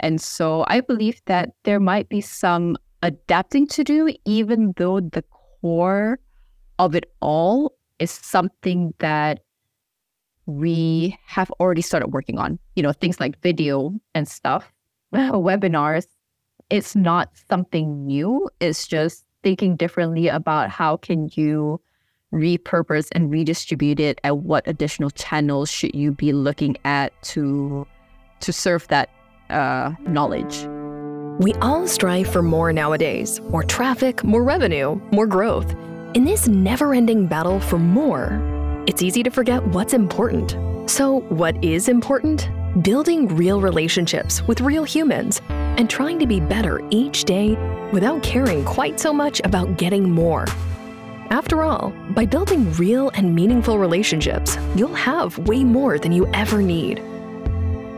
[0.00, 5.24] And so I believe that there might be some adapting to do, even though the
[5.60, 6.18] core
[6.78, 9.40] of it all is something that
[10.46, 12.58] we have already started working on.
[12.76, 14.72] You know, things like video and stuff,
[15.14, 16.06] webinars.
[16.70, 18.48] It's not something new.
[18.60, 21.80] It's just thinking differently about how can you
[22.32, 27.86] repurpose and redistribute it and what additional channels should you be looking at to
[28.40, 29.08] to serve that
[29.50, 30.66] uh, knowledge.
[31.38, 35.74] We all strive for more nowadays more traffic, more revenue, more growth.
[36.14, 38.40] In this never ending battle for more,
[38.86, 40.56] it's easy to forget what's important.
[40.88, 42.48] So, what is important?
[42.82, 47.56] Building real relationships with real humans and trying to be better each day
[47.92, 50.46] without caring quite so much about getting more.
[51.30, 56.62] After all, by building real and meaningful relationships, you'll have way more than you ever
[56.62, 57.02] need.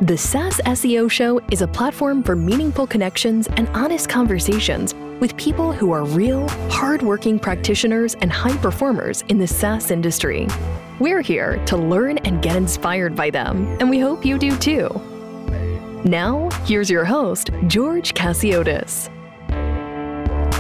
[0.03, 5.73] The SaaS SEO Show is a platform for meaningful connections and honest conversations with people
[5.73, 10.47] who are real, hardworking practitioners and high performers in the SaaS industry.
[11.01, 14.89] We're here to learn and get inspired by them, and we hope you do too.
[16.05, 19.11] Now, here's your host, George Chasiotis.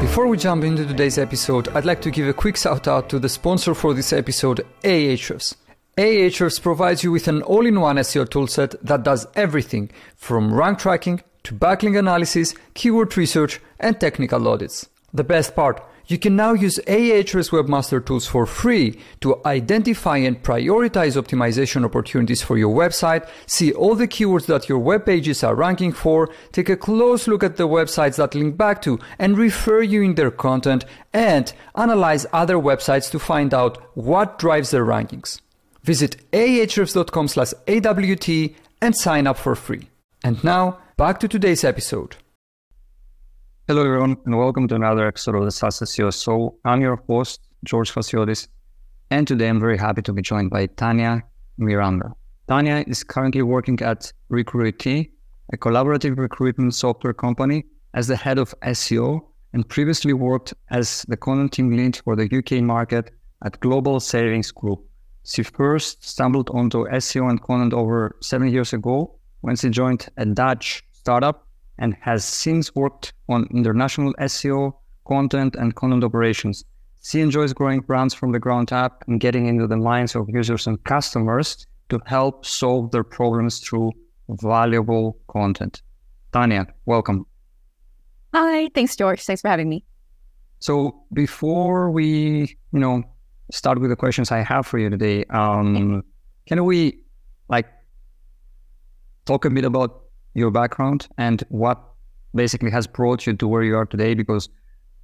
[0.00, 3.20] Before we jump into today's episode, I'd like to give a quick shout out to
[3.20, 5.54] the sponsor for this episode, Ahrefs.
[5.98, 11.52] Ahrefs provides you with an all-in-one SEO toolset that does everything from rank tracking to
[11.52, 14.88] backlink analysis, keyword research, and technical audits.
[15.12, 20.40] The best part, you can now use Ahrefs Webmaster Tools for free to identify and
[20.40, 25.56] prioritize optimization opportunities for your website, see all the keywords that your web pages are
[25.56, 29.82] ranking for, take a close look at the websites that link back to and refer
[29.82, 35.40] you in their content, and analyze other websites to find out what drives their rankings.
[35.82, 39.88] Visit ahrefs.com slash AWT and sign up for free.
[40.24, 42.16] And now, back to today's episode.
[43.66, 46.58] Hello, everyone, and welcome to another episode of the SaaS SEO Show.
[46.64, 48.48] I'm your host, George Chasiotis,
[49.10, 51.22] and today I'm very happy to be joined by Tania
[51.58, 52.12] Miranda.
[52.48, 55.10] Tania is currently working at Recruitee,
[55.52, 57.64] a collaborative recruitment software company,
[57.94, 59.20] as the head of SEO,
[59.52, 63.10] and previously worked as the content team lead for the UK market
[63.44, 64.87] at Global Savings Group.
[65.28, 70.24] She first stumbled onto SEO and content over seven years ago when she joined a
[70.24, 71.46] Dutch startup
[71.78, 74.72] and has since worked on international SEO,
[75.06, 76.64] content, and content operations.
[77.04, 80.66] She enjoys growing brands from the ground up and getting into the minds of users
[80.66, 83.92] and customers to help solve their problems through
[84.30, 85.82] valuable content.
[86.32, 87.26] Tania, welcome.
[88.32, 89.22] Hi, thanks, George.
[89.22, 89.84] Thanks for having me.
[90.58, 93.04] So before we, you know,
[93.50, 96.04] start with the questions I have for you today, um,
[96.46, 97.00] can we
[97.48, 97.66] like
[99.24, 100.02] talk a bit about
[100.34, 101.82] your background and what
[102.34, 104.14] basically has brought you to where you are today?
[104.14, 104.48] Because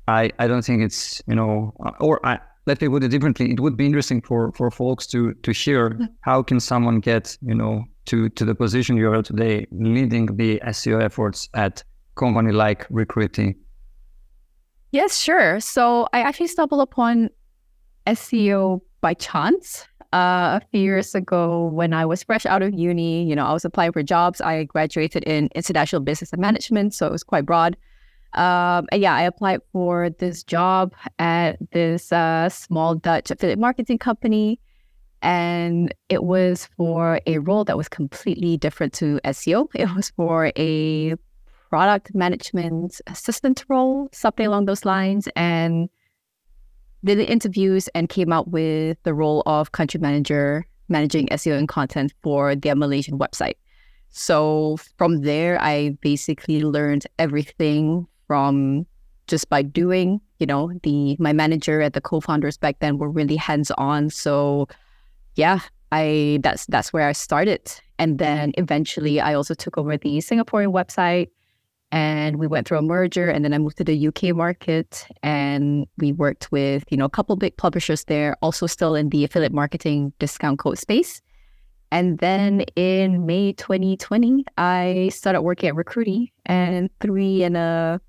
[0.09, 3.51] I, I don't think it's, you know, uh, or I, let me put it differently.
[3.51, 7.55] It would be interesting for, for folks to, to hear how can someone get, you
[7.55, 11.83] know, to, to the position you are today, leading the SEO efforts at
[12.15, 13.57] company like Recruitee.
[14.93, 15.61] Yes, sure.
[15.61, 17.31] So I actually stumbled upon
[18.07, 19.87] SEO by chance.
[20.13, 23.53] Uh, a few years ago, when I was fresh out of uni, you know, I
[23.53, 24.41] was applying for jobs.
[24.41, 27.77] I graduated in international business and management, so it was quite broad.
[28.35, 33.99] Um, and yeah, I applied for this job at this uh, small Dutch affiliate marketing
[33.99, 34.61] company.
[35.23, 39.69] And it was for a role that was completely different to SEO.
[39.75, 41.15] It was for a
[41.71, 45.29] product management assistant role, something along those lines.
[45.35, 45.89] And
[47.05, 51.69] did the interviews and came out with the role of country manager managing SEO and
[51.69, 53.55] content for their Malaysian website.
[54.11, 58.87] So from there, I basically learned everything from
[59.27, 60.21] just by doing.
[60.39, 64.11] You know, the my manager and the co-founders back then were really hands-on.
[64.11, 64.69] So
[65.37, 65.61] yeah,
[65.91, 67.73] I that's that's where I started.
[67.99, 71.29] And then eventually I also took over the Singaporean website
[71.95, 75.87] and we went through a merger and then I moved to the UK market and
[75.97, 79.53] we worked with, you know, a couple big publishers there, also still in the affiliate
[79.53, 81.23] marketing discount code space.
[81.93, 88.01] And then in May 2020, I started working at Recruitee and three and a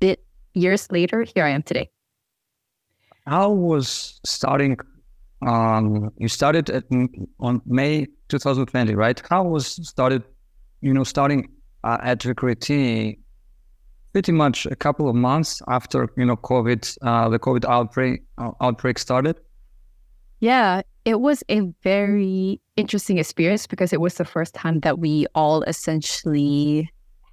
[0.00, 0.24] bit
[0.54, 1.88] years later, here I am today.
[3.28, 4.76] How was starting
[5.46, 6.84] um you started at,
[7.38, 9.22] on May 2020, right?
[9.30, 10.24] How was started,
[10.80, 11.48] you know, starting
[11.84, 13.18] uh, at Recruitee
[14.12, 18.50] pretty much a couple of months after you know COVID, uh, the COVID outbreak uh,
[18.60, 19.36] outbreak started.
[20.40, 25.26] Yeah, it was a very interesting experience because it was the first time that we
[25.34, 26.90] all essentially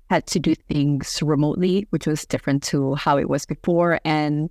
[0.10, 4.00] had to do things remotely, which was different to how it was before.
[4.06, 4.50] And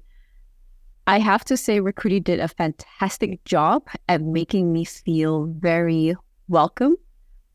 [1.07, 6.15] I have to say, Recruitee did a fantastic job at making me feel very
[6.49, 6.97] welcome,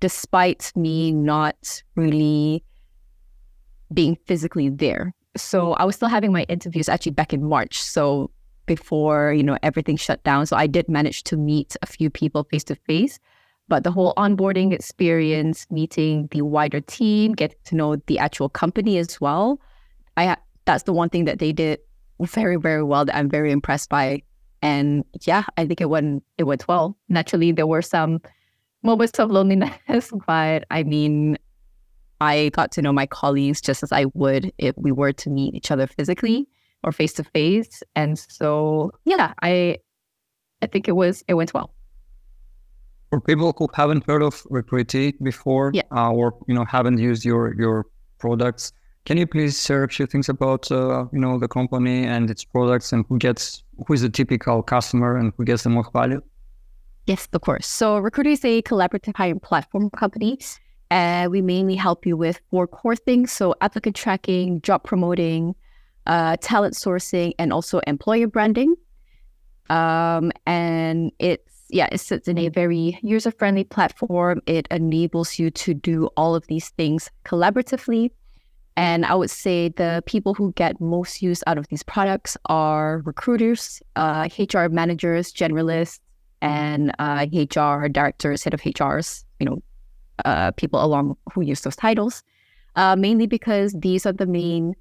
[0.04, 2.62] despite me not really
[3.94, 5.14] being physically there.
[5.38, 7.82] So I was still having my interviews actually back in March.
[7.82, 8.30] So
[8.66, 10.46] before, you know, everything shut down.
[10.46, 13.18] So I did manage to meet a few people face to face.
[13.70, 18.98] But the whole onboarding experience, meeting the wider team, getting to know the actual company
[18.98, 19.58] as well,
[20.18, 20.36] I
[20.66, 21.80] that's the one thing that they did
[22.20, 24.24] very, very well that I'm very impressed by.
[24.62, 26.98] And yeah, I think it went it went well.
[27.08, 28.20] Naturally, there were some
[28.84, 31.38] moments of loneliness, but I mean,
[32.22, 35.56] I got to know my colleagues just as I would if we were to meet
[35.56, 36.48] each other physically
[36.84, 37.84] or face to face.
[37.96, 39.78] And so yeah, I
[40.62, 41.74] I think it was it went well.
[43.10, 45.84] For people who haven't heard of Recruitee before yeah.
[45.92, 47.86] uh, or you know haven't used your your
[48.20, 48.72] products,
[49.06, 52.44] can you please share a few things about uh, you know the company and its
[52.44, 56.22] products and who gets who is the typical customer and who gets the most value?
[57.06, 57.68] Yes, of course.
[57.68, 60.40] So Recruitee is a collaborative hiring platform company.
[60.90, 63.32] And we mainly help you with four core things.
[63.32, 65.56] So applicant tracking, job promoting,
[66.06, 68.76] uh, talent sourcing, and also employer branding.
[69.70, 74.42] Um, and it's yeah, it sits in a very user friendly platform.
[74.46, 78.12] It enables you to do all of these things collaboratively
[78.76, 83.04] and I would say the people who get most use out of these products are
[83.06, 86.00] recruiters, uh, HR managers, generalists,
[86.44, 89.64] and uh, HR directors, head of HRs, you know,
[90.26, 92.22] uh, people along who use those titles,
[92.76, 94.76] uh, mainly because these are the main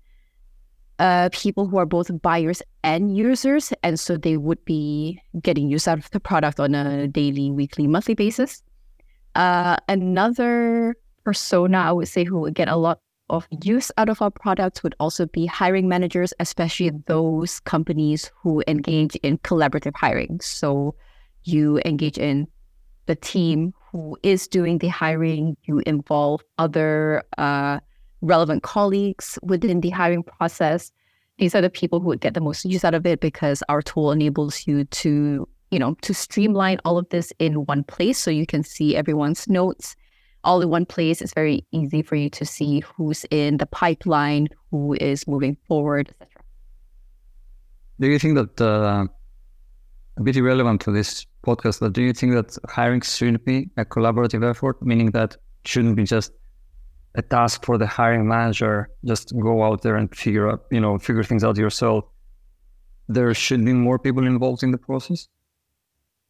[0.98, 3.72] uh, people who are both buyers and users.
[3.84, 7.86] And so they would be getting use out of the product on a daily, weekly,
[7.86, 8.62] monthly basis.
[9.36, 13.00] Uh, another persona I would say who would get a lot
[13.30, 18.64] of use out of our products would also be hiring managers, especially those companies who
[18.66, 20.40] engage in collaborative hiring.
[20.40, 20.96] So
[21.44, 22.46] you engage in
[23.06, 27.78] the team who is doing the hiring, you involve other uh,
[28.20, 30.92] relevant colleagues within the hiring process.
[31.38, 33.82] These are the people who would get the most use out of it because our
[33.82, 38.30] tool enables you to, you know, to streamline all of this in one place so
[38.30, 39.96] you can see everyone's notes
[40.44, 41.20] all in one place.
[41.20, 46.08] It's very easy for you to see who's in the pipeline, who is moving forward,
[46.08, 46.42] etc.
[48.00, 49.06] Do you think that uh,
[50.16, 53.84] a bit irrelevant to this podcast, but do you think that hiring should be a
[53.84, 56.32] collaborative effort, meaning that shouldn't be just
[57.14, 60.98] a task for the hiring manager, just go out there and figure out, you know,
[60.98, 62.04] figure things out yourself.
[63.08, 65.28] There should be more people involved in the process.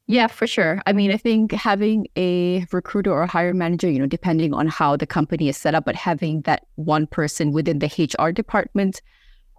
[0.09, 0.83] Yeah, for sure.
[0.85, 4.67] I mean, I think having a recruiter or a hiring manager, you know, depending on
[4.67, 9.01] how the company is set up, but having that one person within the HR department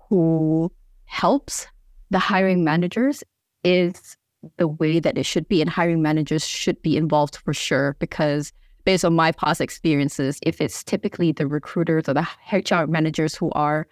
[0.09, 0.71] who
[1.05, 1.67] helps
[2.09, 3.23] the hiring managers
[3.63, 4.17] is
[4.57, 5.61] the way that it should be.
[5.61, 8.51] And hiring managers should be involved for sure, because
[8.85, 13.51] based on my past experiences, if it's typically the recruiters or the HR managers who
[13.51, 13.87] are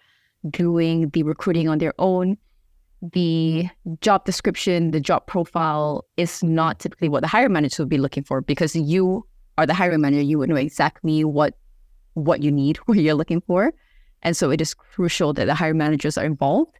[0.50, 2.36] doing the recruiting on their own,
[3.12, 3.68] the
[4.00, 8.22] job description, the job profile is not typically what the hiring manager would be looking
[8.22, 9.26] for because you
[9.58, 10.22] are the hiring manager.
[10.22, 11.54] You would know exactly what
[12.14, 13.72] what you need, what you're looking for.
[14.22, 16.78] And so it is crucial that the hiring managers are involved.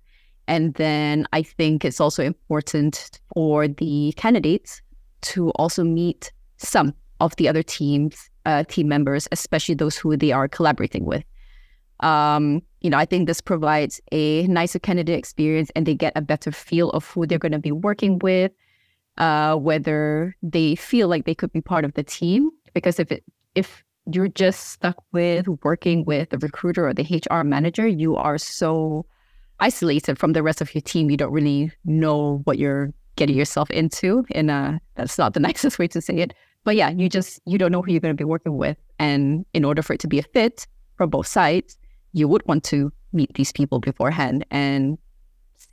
[0.48, 4.82] And then I think it's also important for the candidates
[5.22, 10.32] to also meet some of the other teams, uh, team members, especially those who they
[10.32, 11.24] are collaborating with.
[12.00, 16.20] Um, you know, I think this provides a nicer candidate experience and they get a
[16.20, 18.50] better feel of who they're going to be working with,
[19.18, 22.50] uh, whether they feel like they could be part of the team.
[22.74, 23.22] Because if it,
[23.54, 28.38] if you're just stuck with working with the recruiter or the HR manager, you are
[28.38, 29.06] so
[29.62, 31.10] isolated from the rest of your team.
[31.10, 34.26] You don't really know what you're getting yourself into.
[34.32, 36.34] And uh, that's not the nicest way to say it.
[36.64, 39.44] But yeah, you just you don't know who you're going to be working with, and
[39.52, 40.66] in order for it to be a fit
[40.96, 41.76] from both sides,
[42.12, 44.96] you would want to meet these people beforehand and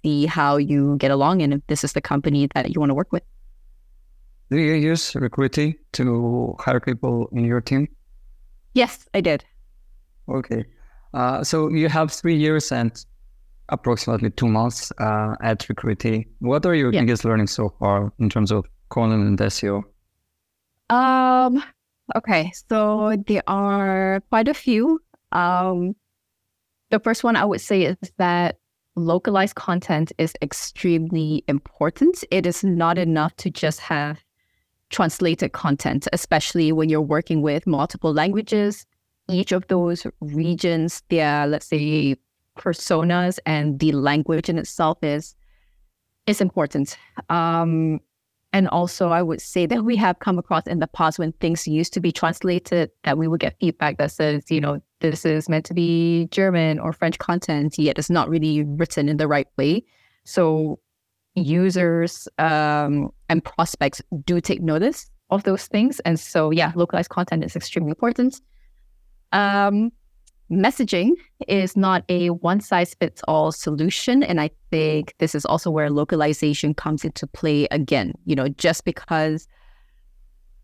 [0.02, 2.96] see how you get along and if this is the company that you want to
[2.96, 3.24] work with.
[4.50, 7.88] Do you use Recruitee to hire people in your team?
[8.74, 9.46] Yes, I did.
[10.28, 10.66] Okay.
[11.14, 13.06] Uh, so you have three years and
[13.70, 16.26] approximately two months uh, at Recruitee.
[16.40, 17.02] What are your yeah.
[17.02, 19.84] biggest learnings so far in terms of content and SEO?
[20.90, 21.64] Um,
[22.16, 25.00] okay, so there are quite a few.
[25.32, 25.96] Um,
[26.90, 28.58] the first one I would say is that
[28.96, 32.24] localized content is extremely important.
[32.32, 34.20] It is not enough to just have
[34.90, 38.86] translated content, especially when you're working with multiple languages.
[39.32, 42.16] each of those regions, their let's say
[42.60, 45.36] personas and the language in itself is
[46.28, 46.98] is important.
[47.30, 48.00] Um,
[48.52, 51.68] and also, I would say that we have come across in the past when things
[51.68, 55.48] used to be translated that we would get feedback that says, you know, this is
[55.48, 59.48] meant to be German or French content, yet it's not really written in the right
[59.58, 59.86] way.
[60.26, 60.80] So
[61.36, 66.00] users um, and prospects do take notice of those things.
[66.02, 68.42] And so, yeah, localized content is extremely important.
[69.32, 69.92] Um,
[70.52, 71.12] messaging
[71.48, 74.24] is not a one size fits all solution.
[74.24, 78.14] And I think this is also where localization comes into play again.
[78.26, 79.48] You know, just because,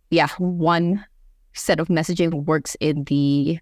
[0.10, 1.06] yeah, one
[1.54, 3.60] set of messaging works in the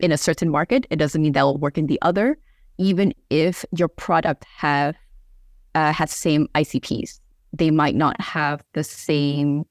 [0.00, 2.38] in a certain market, it doesn't mean that will work in the other,
[2.78, 4.94] even if your product have
[5.74, 7.20] uh, has same ICPs.
[7.52, 9.64] They might not have the same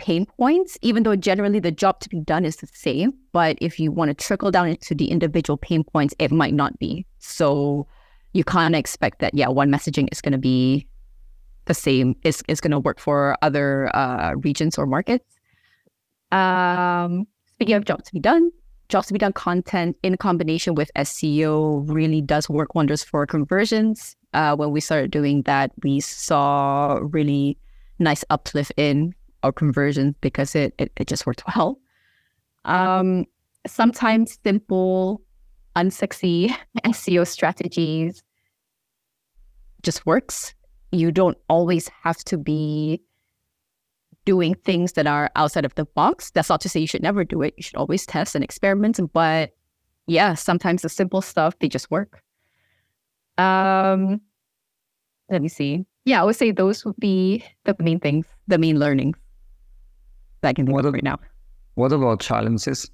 [0.00, 3.12] pain points, even though generally the job to be done is the same.
[3.32, 6.78] But if you want to trickle down into the individual pain points, it might not
[6.78, 7.06] be.
[7.18, 7.86] So
[8.32, 10.88] you can't expect that, yeah, one messaging is going to be
[11.66, 15.38] the same, is, is going to work for other uh, regions or markets.
[16.32, 18.50] Um, speaking of jobs to be done,
[18.88, 24.16] jobs to be done content in combination with SEO really does work wonders for conversions.
[24.32, 27.58] Uh, when we started doing that, we saw really
[27.98, 31.78] nice uplift in our conversions because it, it, it just worked well.
[32.64, 33.26] Um,
[33.66, 35.22] sometimes simple,
[35.76, 36.54] unsexy
[36.84, 38.22] SEO strategies
[39.82, 40.54] just works.
[40.92, 43.02] You don't always have to be
[44.24, 46.30] doing things that are outside of the box.
[46.30, 47.54] That's not to say you should never do it.
[47.56, 49.00] You should always test and experiment.
[49.12, 49.52] But
[50.06, 52.22] yeah, sometimes the simple stuff, they just work.
[53.38, 54.20] Um,
[55.30, 55.86] let me see.
[56.04, 59.16] Yeah, I would say those would be the main things, the main learnings
[60.40, 61.18] that I can think what of right now.
[61.74, 62.90] What about challenges?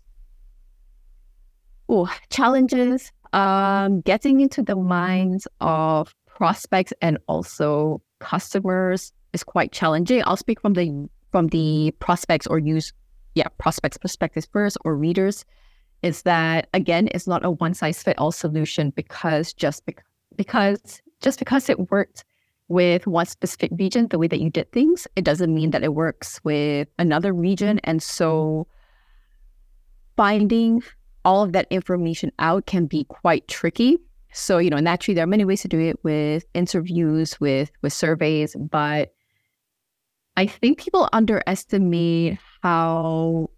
[1.88, 3.12] Oh, challenges.
[3.32, 10.22] Um, getting into the minds of prospects and also customers is quite challenging.
[10.26, 12.92] I'll speak from the from the prospects or use
[13.34, 15.44] yeah prospects perspectives first or readers.
[16.02, 17.08] Is that again?
[17.12, 19.96] It's not a one size fit all solution because just be-
[20.36, 22.24] because just because it worked
[22.68, 25.94] with one specific region, the way that you did things, it doesn't mean that it
[25.94, 27.76] works with another region.
[27.76, 27.90] Mm-hmm.
[27.90, 28.70] And so mm-hmm.
[30.16, 30.82] finding
[31.24, 33.98] all of that information out can be quite tricky.
[34.32, 37.92] So, you know, naturally there are many ways to do it with interviews, with with
[37.92, 39.12] surveys, but
[40.36, 43.48] I think people underestimate how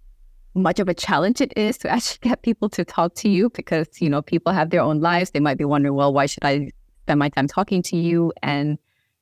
[0.54, 3.88] much of a challenge it is to actually get people to talk to you because,
[4.00, 5.30] you know, people have their own lives.
[5.30, 6.70] They might be wondering, well, why should I
[7.02, 8.32] spend my time talking to you?
[8.42, 8.78] And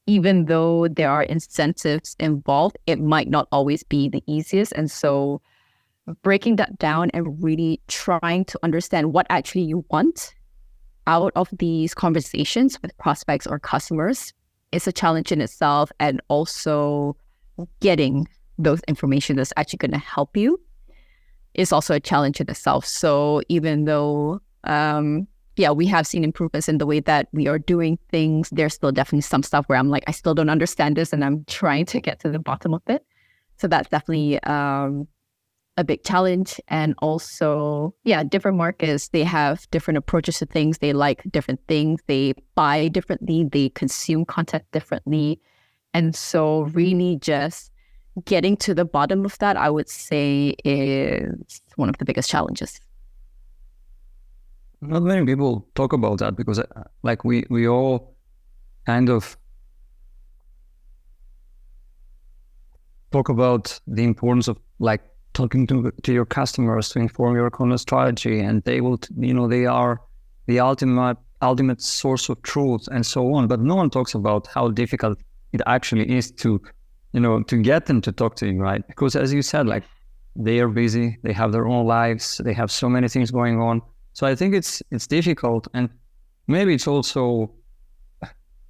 [0.07, 4.73] even though there are incentives involved, it might not always be the easiest.
[4.73, 5.41] And so
[6.23, 10.35] breaking that down and really trying to understand what actually you want
[11.09, 14.33] out of these conversations with prospects or customers
[14.73, 15.91] is a challenge in itself.
[15.99, 17.17] And also
[17.81, 20.61] getting those information that's actually going to help you
[21.55, 22.87] is also a challenge in itself.
[22.87, 27.59] So even though um, yeah, we have seen improvements in the way that we are
[27.59, 28.51] doing things.
[28.51, 31.45] There's still definitely some stuff where I'm like, I still don't understand this, and I'm
[31.47, 33.05] trying to get to the bottom of it.
[33.57, 35.09] So that's definitely um,
[35.79, 36.61] a big challenge.
[36.69, 40.79] And also, yeah, different markets, they have different approaches to things.
[40.79, 42.03] They like different things.
[42.07, 43.45] They buy differently.
[43.45, 45.41] They consume content differently.
[45.95, 47.73] And so, really, just
[48.27, 52.79] getting to the bottom of that, I would say, is one of the biggest challenges
[54.80, 56.64] not many people talk about that because uh,
[57.02, 58.14] like we we all
[58.85, 59.37] kind of
[63.11, 65.02] talk about the importance of like
[65.33, 69.49] talking to to your customers to inform your content strategy and they will you know
[69.49, 70.00] they are
[70.47, 73.47] the ultimate ultimate source of truth and so on.
[73.47, 75.18] But no one talks about how difficult
[75.52, 76.61] it actually is to
[77.12, 78.87] you know to get them to talk to you right?
[78.87, 79.85] Because as you said like
[80.35, 83.80] they are busy they have their own lives they have so many things going on
[84.17, 85.91] so I think it's it's difficult, and
[86.47, 87.51] maybe it's also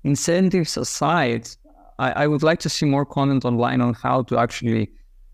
[0.03, 1.49] incentives aside.
[2.00, 4.91] I, I would like to see more content online on how to actually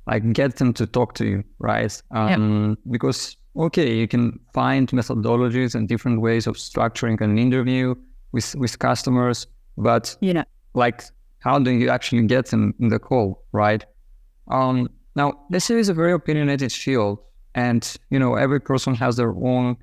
[0.07, 2.02] like get them to talk to you, right?
[2.11, 2.92] Um, yeah.
[2.92, 7.95] Because okay, you can find methodologies and different ways of structuring an interview
[8.33, 9.47] with with customers,
[9.78, 11.04] but you know, like
[11.38, 13.83] how do you actually get them in the call, right?
[14.49, 17.19] Um, now, this is a very opinionated field,
[17.54, 19.78] and you know every person has their own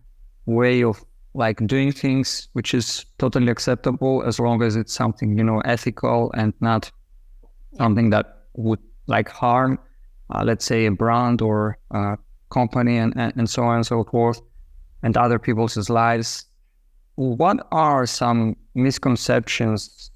[0.50, 1.04] way of
[1.34, 6.32] like doing things, which is totally acceptable as long as it's something, you know, ethical
[6.36, 6.92] and not
[7.78, 9.80] something that would like harm,
[10.34, 12.16] uh, let's say, a brand or uh,
[12.50, 14.42] company and, and, and so on and so forth,
[15.04, 16.46] and other people's lives.
[17.16, 20.12] What are some misconceptions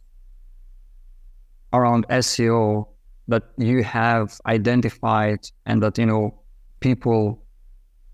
[1.74, 2.88] around SEO
[3.28, 6.40] that you have identified and that you know
[6.80, 7.44] people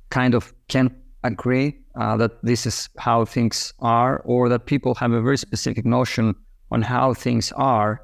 [0.09, 5.11] kind of can agree uh, that this is how things are, or that people have
[5.11, 6.33] a very specific notion
[6.71, 8.01] on how things are,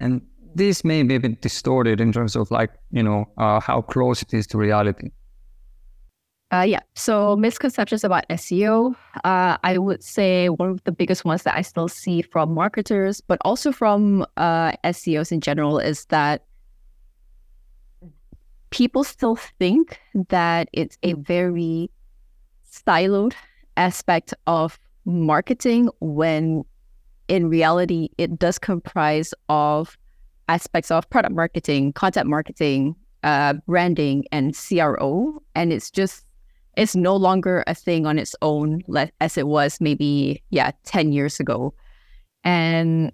[0.00, 0.20] and
[0.54, 4.20] this may be a bit distorted in terms of like you know uh, how close
[4.20, 5.10] it is to reality.
[6.52, 6.80] Uh, yeah.
[6.94, 8.94] So misconceptions about SEO.
[9.24, 13.20] Uh, I would say one of the biggest ones that I still see from marketers,
[13.20, 16.44] but also from uh, SEOs in general, is that
[18.70, 21.90] people still think that it's a very
[22.82, 23.34] siloed
[23.76, 26.64] aspect of marketing when
[27.28, 29.96] in reality it does comprise of
[30.48, 35.42] aspects of product marketing, content marketing, uh, branding, and CRO.
[35.54, 36.26] And it's just
[36.76, 38.82] it's no longer a thing on its own
[39.20, 41.74] as it was maybe yeah 10 years ago
[42.44, 43.12] and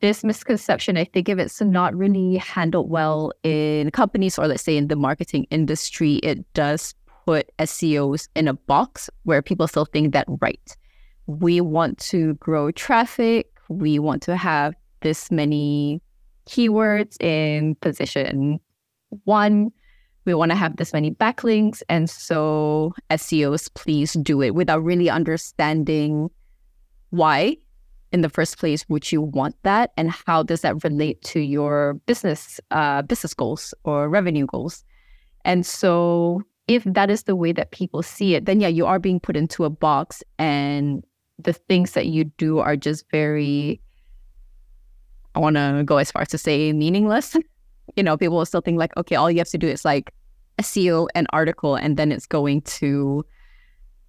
[0.00, 4.76] this misconception i think if it's not really handled well in companies or let's say
[4.76, 6.94] in the marketing industry it does
[7.26, 10.76] put seos in a box where people still think that right
[11.26, 16.00] we want to grow traffic we want to have this many
[16.46, 18.60] keywords in position
[19.24, 19.70] one
[20.24, 21.82] we want to have this many backlinks.
[21.88, 26.30] And so SEOs, please do it without really understanding
[27.10, 27.56] why
[28.12, 31.94] in the first place would you want that and how does that relate to your
[32.06, 34.84] business uh, business goals or revenue goals
[35.44, 38.98] and so if that is the way that people see it then yeah you are
[38.98, 41.04] being put into a box and
[41.38, 43.80] the things that you do are just very
[45.34, 47.36] i want to go as far as to say meaningless
[47.96, 50.12] you know, people will still think like, okay, all you have to do is like
[50.58, 53.24] SEO an article and then it's going to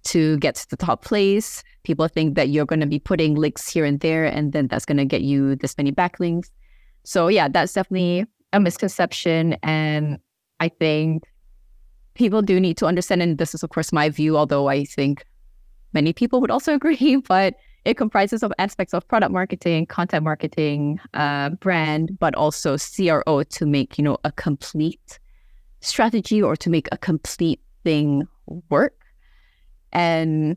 [0.04, 1.64] to get to the top place.
[1.82, 4.84] People think that you're going to be putting links here and there, and then that's
[4.84, 6.50] going to get you this many backlinks.
[7.04, 10.18] So yeah, that's definitely a misconception, and
[10.60, 11.24] I think
[12.16, 13.22] people do need to understand.
[13.22, 15.24] And this is, of course, my view, although I think
[15.92, 17.16] many people would also agree.
[17.16, 23.44] But it comprises of aspects of product marketing, content marketing, uh, brand, but also CRO
[23.44, 25.20] to make you know a complete
[25.80, 28.26] strategy or to make a complete thing
[28.70, 28.94] work.
[29.92, 30.56] And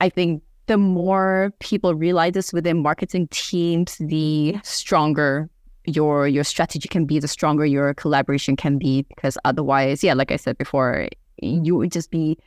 [0.00, 5.48] I think the more people realize this within marketing teams, the stronger
[5.84, 9.02] your your strategy can be, the stronger your collaboration can be.
[9.02, 11.08] Because otherwise, yeah, like I said before,
[11.40, 12.38] you would just be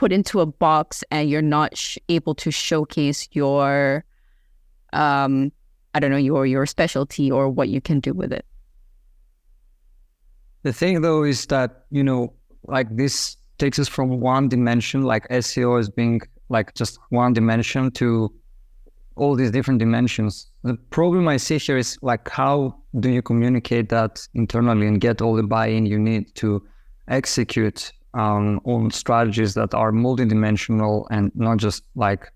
[0.00, 4.02] put into a box and you're not sh- able to showcase your
[4.94, 5.52] um
[5.94, 8.46] i don't know your your specialty or what you can do with it
[10.62, 12.32] the thing though is that you know
[12.64, 17.90] like this takes us from one dimension like seo is being like just one dimension
[17.90, 18.32] to
[19.16, 23.88] all these different dimensions the problem i see here is like how do you communicate
[23.88, 26.62] that internally and get all the buy-in you need to
[27.08, 32.32] execute um, on strategies that are multidimensional and not just like,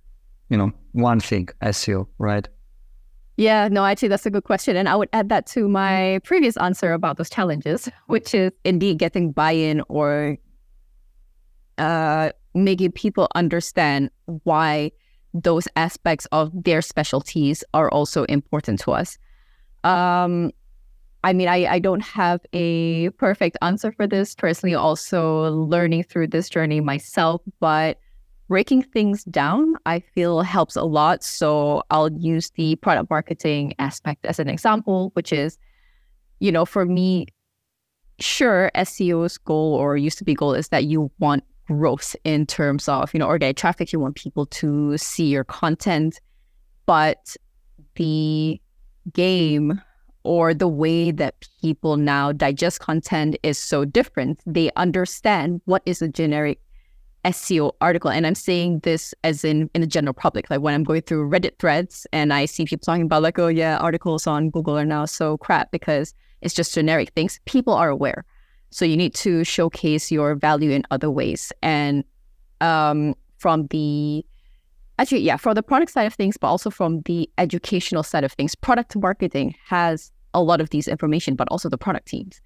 [0.49, 2.47] you know, one thing, SEO, right?
[3.37, 4.77] Yeah, no, actually, that's a good question.
[4.77, 8.99] And I would add that to my previous answer about those challenges, which is indeed
[8.99, 10.37] getting buy in or
[11.79, 14.11] uh, making people understand
[14.45, 14.93] why
[15.35, 19.19] those aspects of their specialties are also important to us.
[19.83, 20.53] Um,
[21.25, 26.29] I mean, I, I don't have a perfect answer for this personally, also learning through
[26.29, 27.99] this journey myself, but
[28.49, 31.25] breaking things down, I feel helps a lot.
[31.25, 35.59] So I'll use the product marketing aspect as an example, which is,
[36.41, 37.27] you know, for me,
[38.21, 42.89] sure, SEO's goal or used to be goal is that you want growth in terms
[42.89, 46.21] of, you know, organic traffic, you want people to see your content,
[46.87, 47.37] but
[47.97, 48.61] the
[49.13, 49.81] game
[50.25, 54.41] or the way that people now digest content is so different.
[54.47, 56.61] They understand what is a generic
[57.25, 58.11] SEO article.
[58.11, 60.51] And I'm saying this as in in the general public.
[60.51, 63.49] Like when I'm going through Reddit threads and I see people talking about like, oh
[63.49, 67.41] yeah, articles on Google are now so crap because it's just generic things.
[67.47, 68.25] People are aware.
[68.75, 71.53] So you need to showcase your value in other ways.
[71.63, 72.03] And
[72.61, 74.27] um, from the
[74.99, 78.33] actually, yeah, for the product side of things, but also from the educational side of
[78.33, 82.41] things, product marketing has a lot of these information, but also the product teams,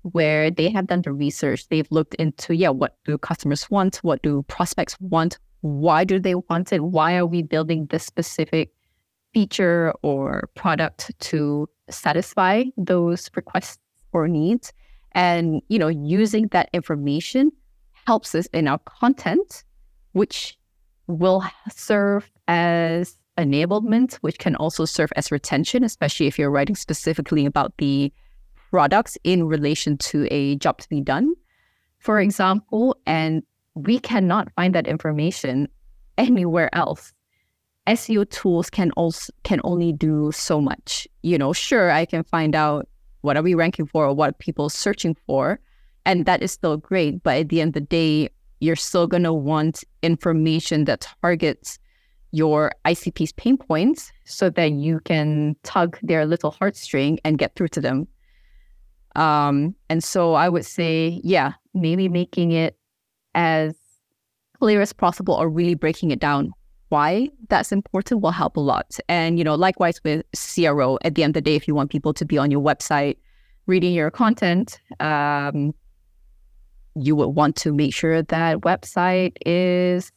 [0.00, 1.68] where they have done the research.
[1.68, 3.96] They've looked into, yeah, what do customers want?
[3.96, 5.38] What do prospects want?
[5.60, 6.84] Why do they want it?
[6.84, 8.70] Why are we building this specific
[9.34, 13.78] feature or product to satisfy those requests
[14.14, 14.72] or needs?
[15.16, 17.50] And, you know, using that information
[18.06, 19.64] helps us in our content,
[20.12, 20.58] which
[21.06, 27.46] will serve as enablement, which can also serve as retention, especially if you're writing specifically
[27.46, 28.12] about the
[28.70, 31.32] products in relation to a job to be done,
[31.98, 32.94] for example.
[33.06, 33.42] And
[33.74, 35.68] we cannot find that information
[36.18, 37.14] anywhere else.
[37.86, 41.08] SEO tools can also can only do so much.
[41.22, 42.86] You know, sure, I can find out
[43.26, 45.58] what are we ranking for or what are people searching for,
[46.04, 47.22] and that is still great.
[47.22, 51.78] But at the end of the day, you're still gonna want information that targets
[52.30, 57.68] your ICP's pain points so that you can tug their little heartstring and get through
[57.68, 58.06] to them.
[59.16, 62.78] Um, and so I would say, yeah, maybe making it
[63.34, 63.74] as
[64.60, 66.52] clear as possible or really breaking it down
[66.88, 68.98] why that's important will help a lot.
[69.08, 71.90] And, you know, likewise with CRO, at the end of the day, if you want
[71.90, 73.16] people to be on your website
[73.66, 75.74] reading your content, um,
[76.94, 80.12] you would want to make sure that website is,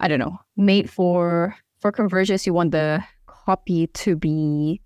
[0.00, 2.46] I don't know, made for for conversions.
[2.46, 4.80] You want the copy to be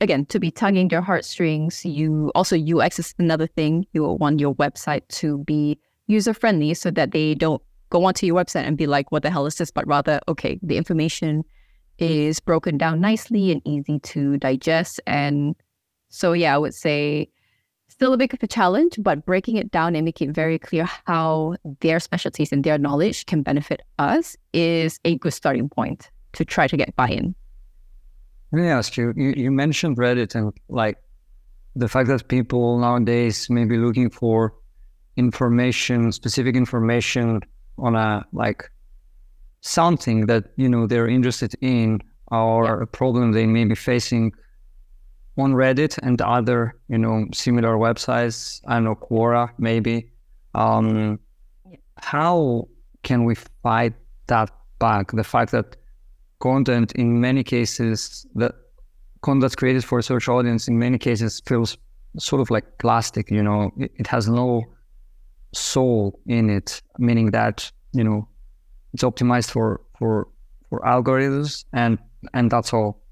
[0.00, 1.84] again to be tugging their heartstrings.
[1.84, 3.86] You also UX is another thing.
[3.92, 8.26] You will want your website to be user friendly so that they don't go onto
[8.26, 9.70] your website and be like, what the hell is this?
[9.70, 11.44] But rather, okay, the information
[11.98, 15.00] is broken down nicely and easy to digest.
[15.06, 15.56] And
[16.08, 17.28] so, yeah, I would say
[17.88, 20.84] still a bit of a challenge, but breaking it down and making it very clear
[21.06, 26.44] how their specialties and their knowledge can benefit us is a good starting point to
[26.44, 27.34] try to get buy in.
[28.52, 30.96] Let me ask you, you, you mentioned Reddit and like
[31.74, 34.54] the fact that people nowadays may be looking for
[35.16, 37.40] information, specific information
[37.78, 38.70] on a like
[39.60, 42.82] something that you know they're interested in or yeah.
[42.82, 44.32] a problem they may be facing
[45.36, 48.60] on Reddit and other you know similar websites.
[48.66, 50.10] I don't know Quora maybe.
[50.54, 51.18] Um,
[51.70, 51.76] yeah.
[51.98, 52.68] How
[53.02, 53.94] can we fight
[54.26, 55.12] that back?
[55.12, 55.76] The fact that
[56.40, 58.54] content in many cases that
[59.22, 61.76] content created for a search audience in many cases feels
[62.18, 63.30] sort of like plastic.
[63.30, 64.64] You know, it, it has no
[65.52, 68.28] soul in it, meaning that you know
[68.92, 70.28] it's optimized for for
[70.68, 71.98] for algorithms and
[72.34, 73.02] and that's all.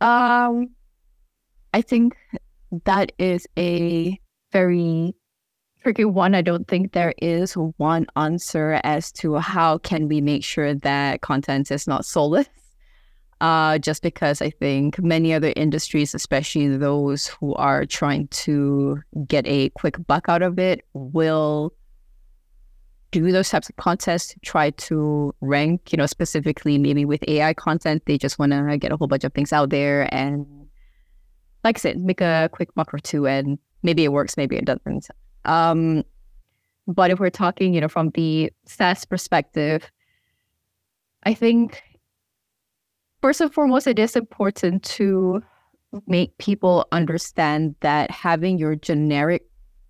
[0.00, 0.70] Um
[1.74, 2.16] i think
[2.84, 4.18] that is a
[4.52, 5.14] very
[5.82, 6.34] tricky one.
[6.34, 11.20] I don't think there is one answer as to how can we make sure that
[11.22, 12.48] content is not soulless
[13.42, 19.44] uh, just because I think many other industries, especially those who are trying to get
[19.48, 21.74] a quick buck out of it, will
[23.10, 28.04] do those types of contests try to rank, you know, specifically maybe with AI content.
[28.06, 30.46] They just want to get a whole bunch of things out there and,
[31.64, 33.26] like I said, make a quick buck or two.
[33.26, 35.08] And maybe it works, maybe it doesn't.
[35.44, 36.04] Um,
[36.86, 39.90] but if we're talking, you know, from the SaaS perspective,
[41.24, 41.82] I think
[43.22, 45.42] first and foremost, it is important to
[46.06, 49.44] make people understand that having your generic,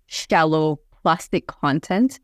[0.05, 2.19] shallow plastic content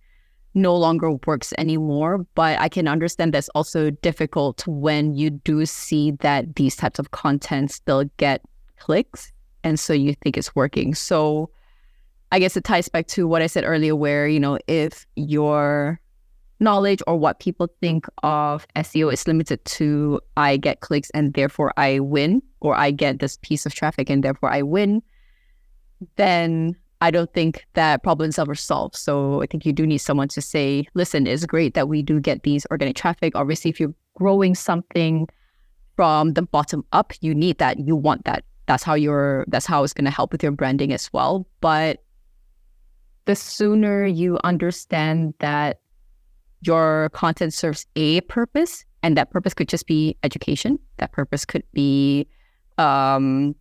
[0.54, 2.26] no longer works anymore.
[2.36, 7.12] But I can understand that's also difficult when you do see that these types of
[7.12, 8.42] content still get
[8.78, 9.32] clicks.
[9.64, 10.96] And so you think it's working.
[10.96, 11.50] So
[12.32, 16.00] I guess it ties back to what I said earlier, where, you know, if your
[16.60, 21.74] knowledge or what people think of SEO is limited to I get clicks and therefore
[21.78, 25.02] I win, or I get this piece of traffic and therefore I win,
[26.16, 28.96] then I don't think that problems ever solved.
[28.96, 32.20] So I think you do need someone to say, listen, it's great that we do
[32.20, 33.36] get these organic traffic.
[33.36, 35.28] Obviously, if you're growing something
[35.96, 37.80] from the bottom up, you need that.
[37.80, 38.44] You want that.
[38.66, 41.48] That's how you're that's how it's gonna help with your branding as well.
[41.62, 42.04] But
[43.26, 45.80] the sooner you understand that
[46.62, 51.64] your content serves a purpose, and that purpose could just be education, that purpose could
[51.74, 52.28] be
[52.78, 53.54] um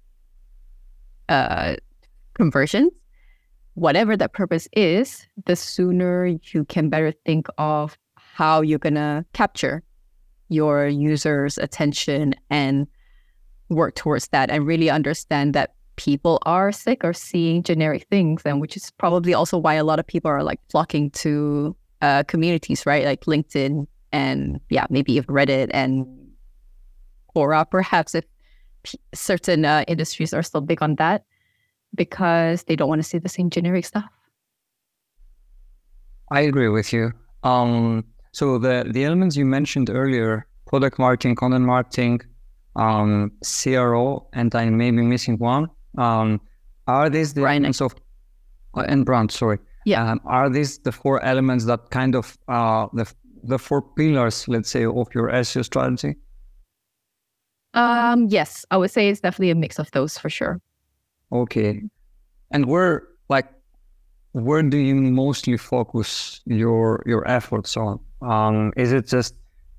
[1.29, 1.75] uh
[2.35, 2.93] conversions
[3.79, 9.83] whatever that purpose is, the sooner you can better think of how you're to capture
[10.49, 12.87] your users' attention and
[13.69, 18.61] work towards that and really understand that people are sick of seeing generic things and
[18.61, 22.87] which is probably also why a lot of people are like flocking to uh, communities
[22.87, 26.07] right like linkedin and yeah maybe even reddit and
[27.35, 28.25] quora perhaps if
[28.83, 31.25] p- certain uh, industries are still big on that
[31.95, 34.11] because they don't want to see the same generic stuff.
[36.31, 37.13] I agree with you.
[37.43, 42.21] Um, so the the elements you mentioned earlier, product marketing, content marketing,
[42.77, 45.69] um, CRO, and I may be missing one.
[45.97, 46.41] Um,
[46.87, 47.95] are these the elements of
[48.77, 49.31] uh, and brand?
[49.31, 49.59] Sorry.
[49.85, 50.11] Yeah.
[50.11, 53.13] Um, are these the four elements that kind of uh, the
[53.43, 56.17] the four pillars, let's say, of your SEO strategy?
[57.75, 60.61] Um, yes, I would say it's definitely a mix of those for sure.
[61.33, 61.83] Okay.
[62.51, 63.49] And where like
[64.33, 68.01] where do you mostly focus your your efforts on?
[68.23, 69.35] Um, is it just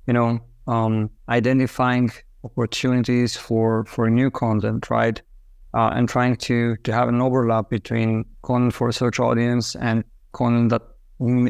[0.07, 2.12] you know um, identifying
[2.43, 5.21] opportunities for for new content, right?
[5.71, 10.03] Uh, and trying to to have an overlap between content for a search audience and
[10.32, 10.82] content that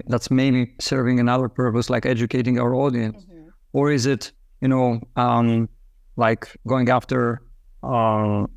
[0.07, 3.25] that's maybe serving another purpose, like educating our audience,
[3.71, 5.69] or is it you know um,
[6.17, 7.41] like going after
[7.81, 8.49] um,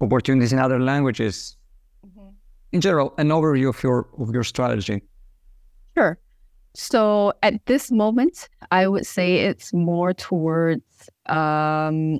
[0.00, 1.56] opportunities in other languages?
[2.72, 5.02] In general, an overview of your of your strategy.
[5.96, 6.18] Sure.
[6.74, 12.18] So at this moment, I would say it's more towards, um,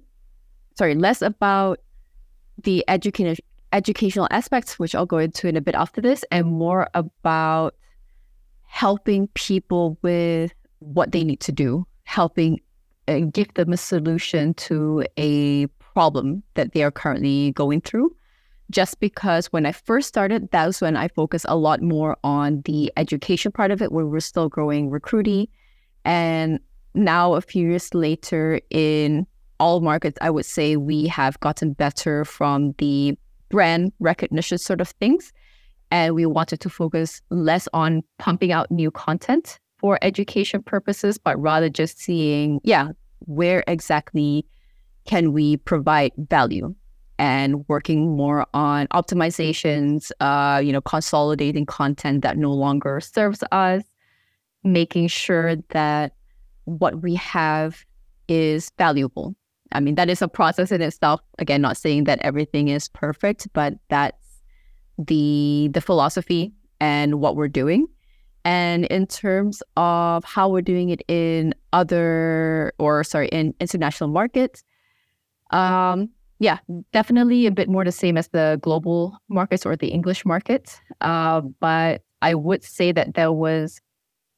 [0.78, 1.80] sorry, less about
[2.62, 6.88] the education educational aspects, which I'll go into in a bit after this, and more
[6.94, 7.74] about
[8.62, 12.60] helping people with what they need to do, helping
[13.08, 18.14] and give them a solution to a problem that they are currently going through
[18.70, 22.62] just because when I first started, that was when I focused a lot more on
[22.62, 25.48] the education part of it, where we're still growing recruiting.
[26.04, 26.60] And
[26.94, 29.26] now, a few years later, in
[29.60, 34.88] all markets, I would say we have gotten better from the brand recognition sort of
[34.88, 35.32] things.
[35.90, 41.40] And we wanted to focus less on pumping out new content for education purposes, but
[41.40, 42.88] rather just seeing, yeah,
[43.20, 44.44] where exactly
[45.06, 46.74] can we provide value
[47.18, 53.84] and working more on optimizations, uh, you know, consolidating content that no longer serves us,
[54.64, 56.14] making sure that
[56.64, 57.84] what we have
[58.26, 59.36] is valuable.
[59.72, 61.20] I mean, that is a process in itself.
[61.38, 64.40] Again, not saying that everything is perfect, but that's
[64.98, 67.86] the the philosophy and what we're doing.
[68.44, 74.62] And in terms of how we're doing it in other or sorry, in international markets,
[75.50, 76.58] um, yeah,
[76.92, 80.78] definitely a bit more the same as the global markets or the English market.
[81.00, 83.80] Uh, but I would say that there was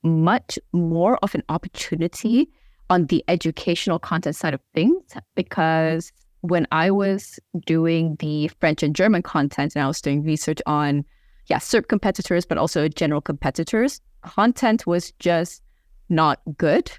[0.02, 2.48] much more of an opportunity
[2.90, 5.02] on the educational content side of things
[5.34, 10.60] because when I was doing the French and German content and I was doing research
[10.66, 11.04] on,
[11.46, 15.62] yeah, SERP competitors, but also general competitors, content was just
[16.08, 16.90] not good.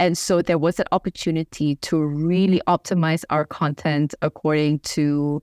[0.00, 5.42] And so there was an opportunity to really optimize our content according to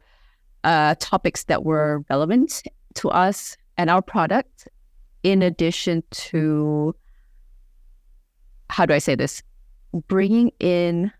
[0.64, 2.64] uh, topics that were relevant
[2.96, 4.68] to us and our product,
[5.24, 6.96] in addition to,
[8.70, 9.44] how do I say this?
[10.08, 11.12] Bringing in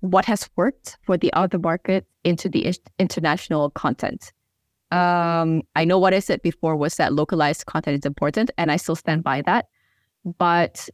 [0.00, 4.32] what has worked for the other market into the international content.
[4.90, 8.76] Um, I know what I said before was that localized content is important, and I
[8.76, 9.66] still stand by that.
[10.38, 10.88] But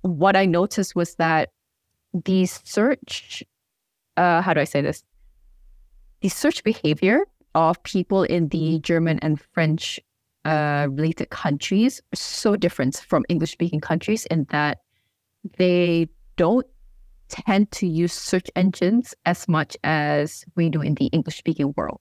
[0.00, 1.50] what I noticed was that
[2.24, 3.44] the search,
[4.16, 5.04] uh, how do I say this?
[6.22, 10.00] The search behavior of people in the German and French
[10.44, 14.78] uh, related countries are so different from English speaking countries in that
[15.58, 16.66] they don't
[17.28, 22.00] tend to use search engines as much as we do in the English speaking world.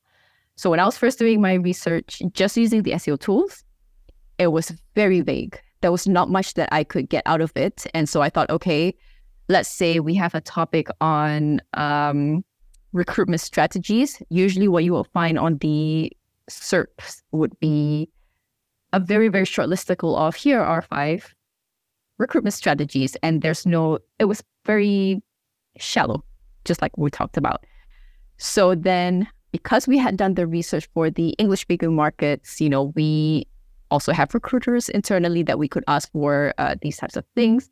[0.56, 3.64] So when I was first doing my research, just using the SEO tools,
[4.38, 7.86] it was very vague there was not much that I could get out of it.
[7.94, 8.96] And so I thought, okay,
[9.50, 12.44] let's say we have a topic on um,
[12.92, 14.20] recruitment strategies.
[14.30, 16.12] Usually, what you will find on the
[16.50, 18.10] SERPs would be
[18.94, 21.35] a very, very short listicle of here are five
[22.18, 23.16] recruitment strategies.
[23.24, 25.22] And there's no, it was very
[25.78, 26.24] shallow,
[26.64, 27.66] just like we talked about.
[28.38, 32.92] So then, because we had done the research for the English speaking markets, you know,
[32.96, 33.48] we
[33.92, 37.70] also have recruiters internally that we could ask for uh, these types of things.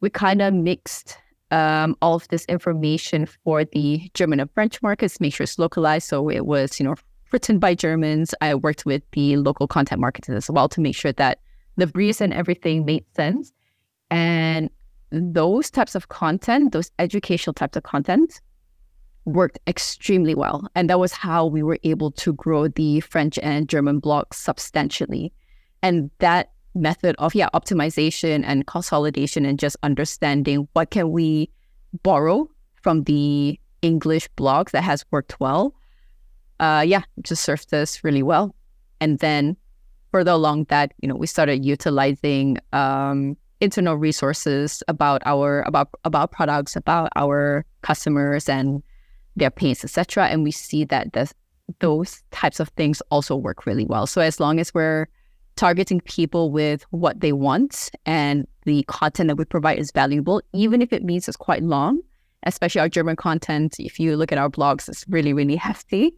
[0.00, 1.18] We kind of mixed
[1.50, 6.08] um, all of this information for the German and French markets, make sure it's localized.
[6.08, 6.94] So it was, you know,
[7.32, 8.34] written by Germans.
[8.40, 11.40] I worked with the local content marketers as well to make sure that
[11.76, 13.52] the briefs and everything made sense.
[14.10, 14.70] And
[15.10, 18.40] those types of content, those educational types of content,
[19.24, 20.68] worked extremely well.
[20.74, 25.32] And that was how we were able to grow the French and German blogs substantially.
[25.82, 31.50] And that method of yeah optimization and consolidation and just understanding what can we
[32.02, 32.48] borrow
[32.82, 35.74] from the English blogs that has worked well.
[36.60, 38.54] Uh, yeah, just served us really well.
[39.00, 39.56] And then
[40.10, 46.30] further along that, you know, we started utilizing um, internal resources about our about about
[46.32, 48.82] products, about our customers and
[49.36, 50.26] their pains, etc.
[50.26, 51.30] And we see that the
[51.80, 54.06] those types of things also work really well.
[54.06, 55.06] So as long as we're
[55.56, 60.80] targeting people with what they want and the content that we provide is valuable, even
[60.80, 62.00] if it means it's quite long,
[62.44, 63.76] especially our German content.
[63.78, 66.14] If you look at our blogs, it's really, really hefty.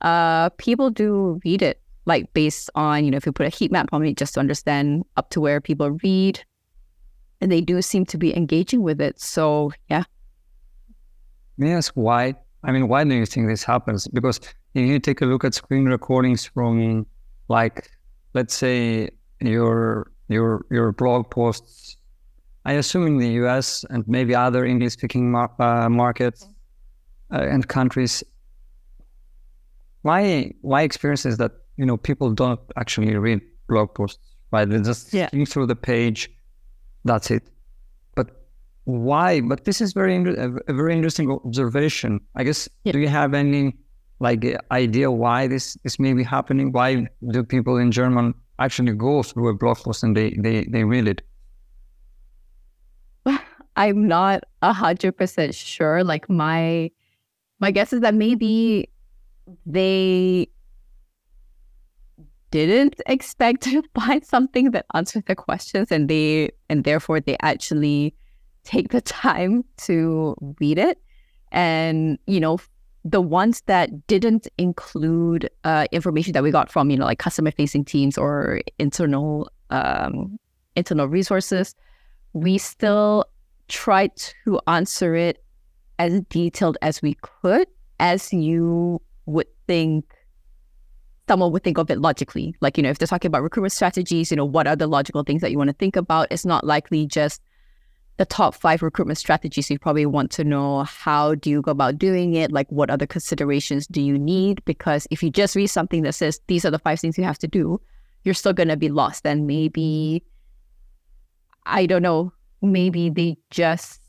[0.00, 3.70] Uh, people do read it, like based on, you know, if you put a heat
[3.70, 6.44] map on it just to understand up to where people read.
[7.42, 9.20] And they do seem to be engaging with it.
[9.20, 10.04] So, yeah.
[11.58, 12.34] May I ask why?
[12.64, 14.08] I mean, why do you think this happens?
[14.08, 14.40] Because
[14.72, 17.04] if you take a look at screen recordings from,
[17.48, 17.90] like,
[18.32, 21.96] let's say your your your blog posts
[22.64, 26.46] I assume in the US and maybe other English speaking mar- uh, markets
[27.32, 28.22] uh, and countries,
[30.04, 34.68] my my experience is that you know people don't actually read blog posts, right?
[34.68, 35.28] They just yeah.
[35.28, 36.30] skim through the page,
[37.04, 37.42] that's it.
[38.14, 38.30] But
[38.84, 39.40] why?
[39.40, 42.20] But this is very a very interesting observation.
[42.34, 42.68] I guess.
[42.84, 42.92] Yeah.
[42.92, 43.76] Do you have any
[44.20, 46.72] like idea why this this may be happening?
[46.72, 50.84] Why do people in German actually go through a blog post and they they they
[50.84, 51.22] read it?
[53.76, 56.04] I'm not a hundred percent sure.
[56.04, 56.90] Like my
[57.58, 58.88] my guess is that maybe
[59.66, 60.48] they
[62.52, 68.14] didn't expect to find something that answered the questions and they and therefore they actually
[68.62, 70.98] take the time to read it.
[71.50, 72.58] And you know
[73.04, 77.50] the ones that didn't include uh, information that we got from you know like customer
[77.50, 80.38] facing teams or internal um,
[80.76, 81.74] internal resources
[82.32, 83.24] we still
[83.68, 85.42] tried to answer it
[85.98, 87.66] as detailed as we could,
[88.00, 90.04] as you would think
[91.32, 92.54] someone would think of it logically.
[92.60, 95.22] Like, you know, if they're talking about recruitment strategies, you know, what are the logical
[95.22, 96.28] things that you want to think about?
[96.30, 97.40] It's not likely just
[98.18, 99.70] the top five recruitment strategies.
[99.70, 102.52] You probably want to know how do you go about doing it?
[102.52, 104.62] Like, what other considerations do you need?
[104.66, 107.38] Because if you just read something that says these are the five things you have
[107.38, 107.80] to do,
[108.24, 109.26] you're still going to be lost.
[109.26, 110.22] And maybe,
[111.64, 114.02] I don't know, maybe they just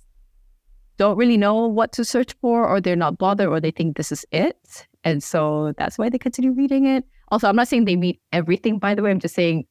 [0.98, 4.12] don't really know what to search for or they're not bothered or they think this
[4.12, 4.88] is it.
[5.06, 7.06] And so that's why they continue reading it.
[7.34, 9.10] Also, I'm not saying they read everything, by the way.
[9.10, 9.66] I'm just saying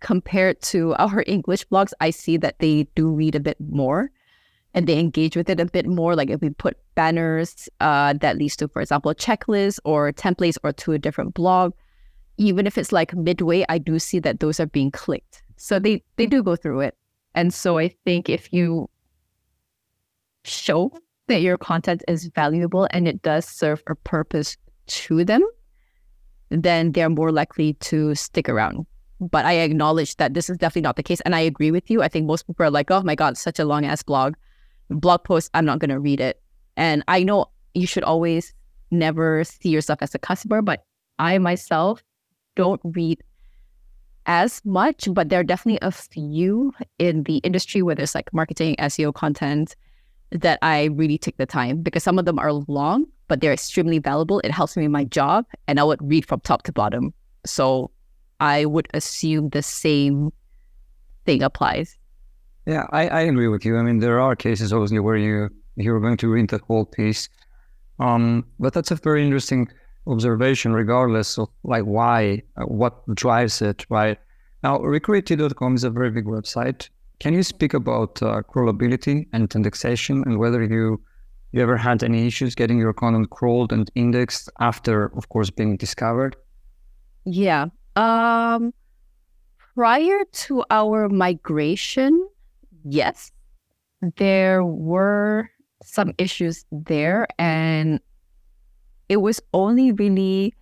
[0.00, 4.10] compared to our English blogs, I see that they do read a bit more
[4.74, 6.14] and they engage with it a bit more.
[6.14, 10.58] Like if we put banners uh, that leads to, for example, a checklist or templates
[10.62, 11.72] or to a different blog,
[12.36, 15.42] even if it's like midway, I do see that those are being clicked.
[15.56, 16.98] So they they do go through it.
[17.34, 18.90] And so I think if you
[20.44, 20.92] show
[21.28, 25.42] that your content is valuable and it does serve a purpose to them,
[26.52, 28.86] then they're more likely to stick around.
[29.20, 31.20] But I acknowledge that this is definitely not the case.
[31.22, 32.02] And I agree with you.
[32.02, 34.34] I think most people are like, oh my God, such a long ass blog.
[34.90, 36.42] Blog post, I'm not going to read it.
[36.76, 38.52] And I know you should always
[38.90, 40.84] never see yourself as a customer, but
[41.18, 42.02] I myself
[42.56, 43.22] don't read
[44.26, 48.76] as much, but there are definitely a few in the industry where there's like marketing,
[48.78, 49.74] SEO content
[50.32, 53.98] that I really take the time because some of them are long, but they're extremely
[53.98, 54.40] valuable.
[54.40, 57.12] It helps me in my job and I would read from top to bottom.
[57.44, 57.90] So
[58.40, 60.32] I would assume the same
[61.24, 61.96] thing applies.
[62.66, 63.76] Yeah, I, I agree with you.
[63.76, 67.28] I mean, there are cases obviously where you you're going to read the whole piece.
[67.98, 69.68] Um, but that's a very interesting
[70.06, 74.18] observation, regardless of like why, uh, what drives it, right?
[74.62, 76.88] Now, recruitee.com is a very big website.
[77.22, 81.00] Can you speak about uh, crawlability and indexation and whether you
[81.52, 85.76] you ever had any issues getting your content crawled and indexed after, of course, being
[85.76, 86.34] discovered?
[87.24, 87.66] Yeah.
[87.94, 88.74] Um,
[89.76, 92.28] prior to our migration,
[92.82, 93.30] yes,
[94.16, 95.48] there were
[95.84, 98.00] some issues there, and
[99.08, 100.54] it was only really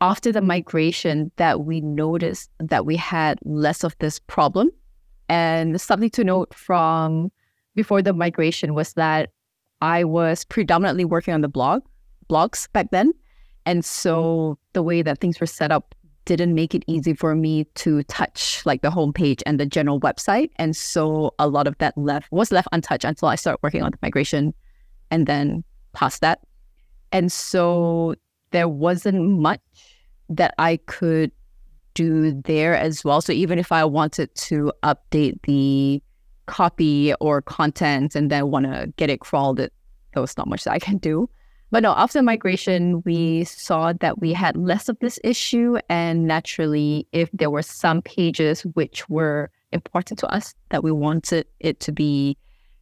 [0.00, 4.70] after the migration that we noticed that we had less of this problem.
[5.28, 7.30] And something to note from
[7.74, 9.30] before the migration was that
[9.82, 11.82] I was predominantly working on the blog,
[12.30, 13.12] blogs back then.
[13.66, 14.52] And so mm-hmm.
[14.72, 18.64] the way that things were set up didn't make it easy for me to touch
[18.66, 20.50] like the homepage and the general website.
[20.56, 23.92] And so a lot of that left was left untouched until I started working on
[23.92, 24.52] the migration
[25.10, 25.62] and then
[25.92, 26.40] past that.
[27.12, 28.14] And so
[28.50, 29.60] there wasn't much
[30.28, 31.30] that I could
[31.96, 33.20] do there as well.
[33.20, 36.02] So even if I wanted to update the
[36.44, 39.72] copy or content and then want to get it crawled, it,
[40.12, 41.28] there was not much that I can do.
[41.72, 45.78] But no, after migration, we saw that we had less of this issue.
[45.88, 51.46] And naturally, if there were some pages which were important to us that we wanted
[51.58, 52.36] it to be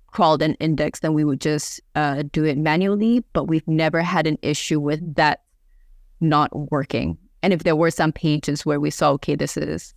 [0.08, 3.24] crawled and indexed, then we would just uh, do it manually.
[3.32, 5.44] But we've never had an issue with that
[6.20, 7.16] not working.
[7.44, 9.92] And if there were some pages where we saw, okay, this is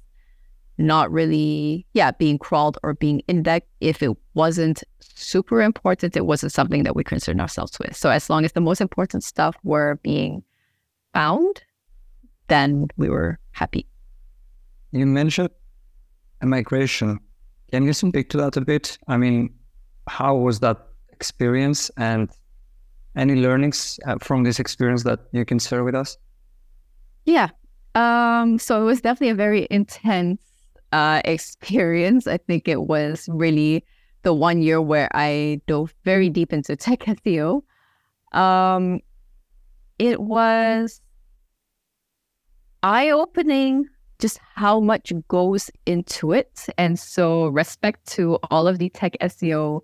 [0.78, 6.52] not really, yeah, being crawled or being indexed, if it wasn't super important, it wasn't
[6.52, 7.96] something that we concerned ourselves with.
[7.96, 10.44] So as long as the most important stuff were being
[11.14, 11.64] found,
[12.50, 13.88] then we were happy.
[14.92, 15.52] You mentioned
[16.42, 17.18] a migration.
[17.72, 18.98] Can you speak to that a bit?
[19.08, 19.54] I mean,
[20.10, 22.30] how was that experience and
[23.16, 26.18] any learnings uh, from this experience that you can share with us?
[27.28, 27.50] Yeah.
[27.94, 30.42] Um, so it was definitely a very intense
[30.94, 32.26] uh, experience.
[32.26, 33.84] I think it was really
[34.24, 37.64] the one year where I dove very deep into tech SEO.
[38.32, 39.02] Um,
[40.00, 41.02] it was
[42.82, 43.86] eye opening
[44.20, 46.66] just how much goes into it.
[46.78, 49.82] And so, respect to all of the tech SEO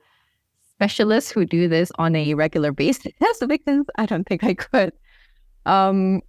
[0.76, 3.12] specialists who do this on a regular basis
[3.48, 4.94] because I don't think I could.
[5.66, 6.22] Um,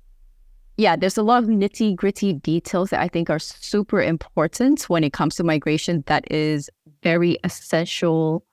[0.76, 5.04] yeah, there's a lot of nitty gritty details that I think are super important when
[5.04, 6.68] it comes to migration that is
[7.02, 8.44] very essential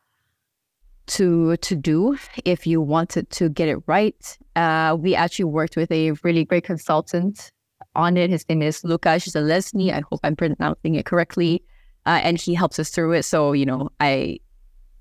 [1.07, 4.37] to to do if you wanted to get it right.
[4.55, 7.51] Uh, we actually worked with a really great consultant
[7.95, 8.29] on it.
[8.29, 9.91] His name is Lukasz Zelezny.
[9.91, 11.63] I hope I'm pronouncing it correctly.
[12.05, 13.23] Uh, and he helps us through it.
[13.23, 14.39] So, you know, I,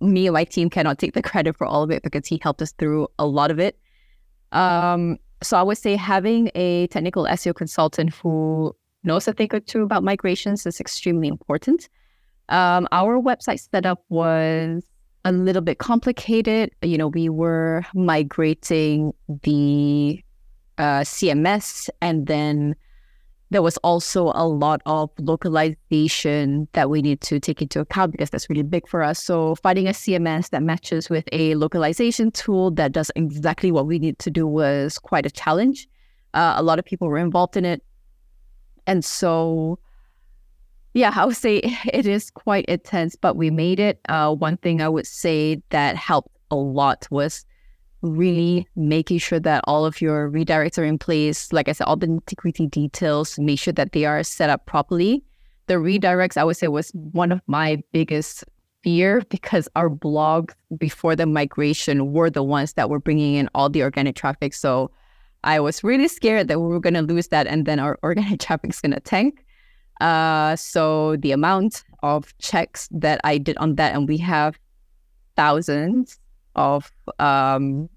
[0.00, 2.60] me and my team cannot take the credit for all of it because he helped
[2.62, 3.78] us through a lot of it.
[4.52, 8.74] Um, so I would say having a technical SEO consultant who
[9.04, 11.88] knows a thing or two about migrations is extremely important.
[12.48, 14.82] Um, our website setup was
[15.24, 16.72] a little bit complicated.
[16.82, 19.12] You know, we were migrating
[19.42, 20.22] the
[20.78, 22.74] uh, CMS, and then
[23.50, 28.30] there was also a lot of localization that we need to take into account because
[28.30, 29.22] that's really big for us.
[29.22, 33.98] So finding a CMS that matches with a localization tool that does exactly what we
[33.98, 35.88] need to do was quite a challenge.
[36.32, 37.82] Uh, a lot of people were involved in it,
[38.86, 39.80] and so
[40.94, 41.56] yeah, I would say
[41.92, 44.00] it is quite intense, but we made it.
[44.08, 47.44] Uh, one thing I would say that helped a lot was
[48.02, 51.52] really making sure that all of your redirects are in place.
[51.52, 54.66] Like I said, all the nitty gritty details, make sure that they are set up
[54.66, 55.24] properly.
[55.66, 58.44] The redirects, I would say, was one of my biggest
[58.82, 63.68] fear because our blogs before the migration were the ones that were bringing in all
[63.68, 64.54] the organic traffic.
[64.54, 64.90] So
[65.44, 68.40] I was really scared that we were going to lose that and then our organic
[68.40, 69.44] traffic is going to tank.
[70.00, 74.58] Uh, so the amount of checks that I did on that, and we have
[75.36, 76.18] thousands
[76.56, 77.88] of um,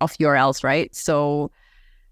[0.00, 0.94] of URLs, right?
[0.94, 1.50] So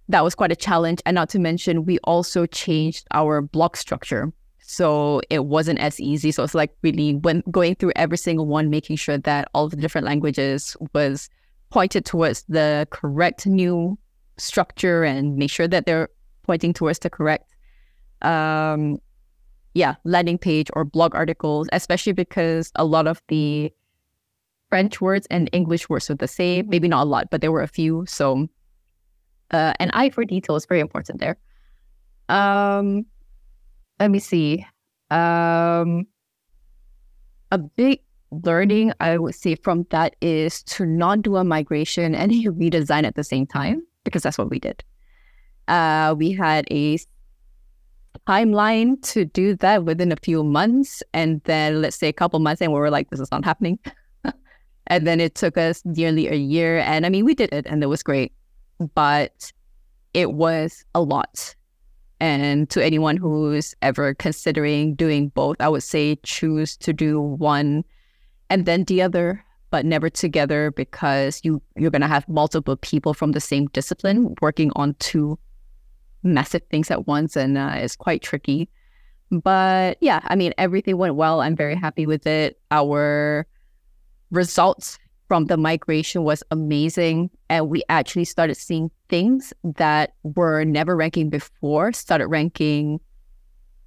[0.08, 1.00] that was quite a challenge.
[1.06, 4.32] And not to mention, we also changed our blog structure.
[4.58, 6.32] So it wasn't as easy.
[6.32, 9.70] So it's like really when going through every single one, making sure that all of
[9.70, 11.28] the different languages was
[11.70, 13.98] pointed towards the correct new
[14.38, 16.08] structure and make sure that they're
[16.42, 17.54] pointing towards the correct
[18.22, 18.98] um
[19.74, 23.72] yeah landing page or blog articles especially because a lot of the
[24.76, 26.68] French words and English words were the same.
[26.68, 28.04] Maybe not a lot, but there were a few.
[28.06, 28.46] So,
[29.50, 31.38] uh, an eye for detail is very important there.
[32.28, 33.06] Um,
[33.98, 34.66] let me see.
[35.10, 36.06] Um,
[37.50, 42.30] a big learning I would say from that is to not do a migration and
[42.30, 44.84] a redesign at the same time because that's what we did.
[45.68, 46.98] Uh, we had a
[48.28, 52.60] timeline to do that within a few months, and then let's say a couple months,
[52.60, 53.78] and we were like, "This is not happening."
[54.88, 56.78] And then it took us nearly a year.
[56.78, 58.32] And I mean, we did it and it was great,
[58.94, 59.52] but
[60.14, 61.54] it was a lot.
[62.20, 67.84] And to anyone who's ever considering doing both, I would say choose to do one
[68.48, 73.12] and then the other, but never together because you, you're going to have multiple people
[73.12, 75.38] from the same discipline working on two
[76.22, 77.36] massive things at once.
[77.36, 78.68] And uh, it's quite tricky.
[79.30, 81.40] But yeah, I mean, everything went well.
[81.40, 82.58] I'm very happy with it.
[82.70, 83.46] Our
[84.30, 84.98] results
[85.28, 87.30] from the migration was amazing.
[87.48, 93.00] And we actually started seeing things that were never ranking before, started ranking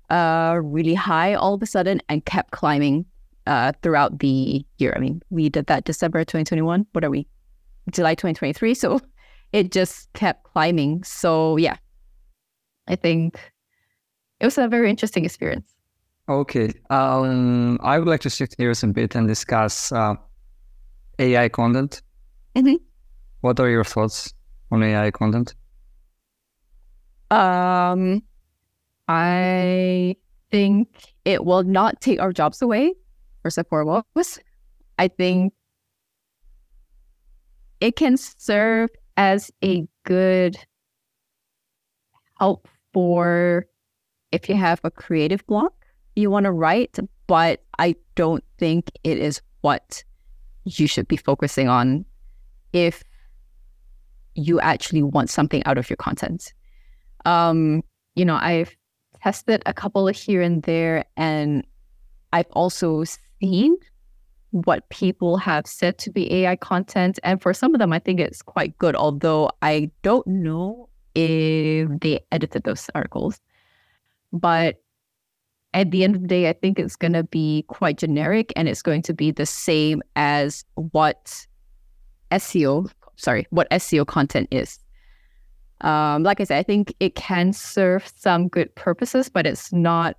[0.09, 3.05] uh, really high all of a sudden and kept climbing
[3.47, 4.93] uh, throughout the year.
[4.95, 6.85] I mean, we did that December 2021.
[6.91, 7.27] What are we?
[7.91, 8.73] July 2023.
[8.73, 8.99] So
[9.53, 11.03] it just kept climbing.
[11.03, 11.77] So yeah,
[12.87, 13.39] I think
[14.39, 15.73] it was a very interesting experience.
[16.27, 16.71] Okay.
[16.91, 20.13] Um, I would like to shift gears a bit and discuss uh,
[21.19, 22.01] AI content.
[22.55, 22.75] Mm-hmm.
[23.41, 24.33] What are your thoughts
[24.71, 25.55] on AI content?
[27.31, 28.23] Um,
[29.07, 30.15] I
[30.51, 30.87] think
[31.25, 32.93] it will not take our jobs away,
[33.43, 34.39] first and foremost.
[34.97, 35.53] I think
[37.79, 40.57] it can serve as a good
[42.39, 43.65] help for
[44.31, 45.73] if you have a creative block
[46.19, 46.97] you want to write,
[47.27, 50.03] but I don't think it is what
[50.77, 52.05] you should be focusing on
[52.73, 53.03] if
[54.35, 56.53] you actually want something out of your content.
[57.25, 57.83] Um,
[58.15, 58.75] you know, I've
[59.23, 61.65] tested a couple here and there, and
[62.31, 63.03] I've also
[63.41, 63.75] seen
[64.51, 67.19] what people have said to be AI content.
[67.23, 71.89] And for some of them, I think it's quite good, although I don't know if
[71.99, 73.39] they edited those articles.
[74.31, 74.77] But
[75.73, 78.67] at the end of the day, I think it's going to be quite generic and
[78.67, 81.45] it's going to be the same as what
[82.31, 84.79] SEO, sorry, what SEO content is.
[85.81, 90.17] Um, like I said, I think it can serve some good purposes, but it's not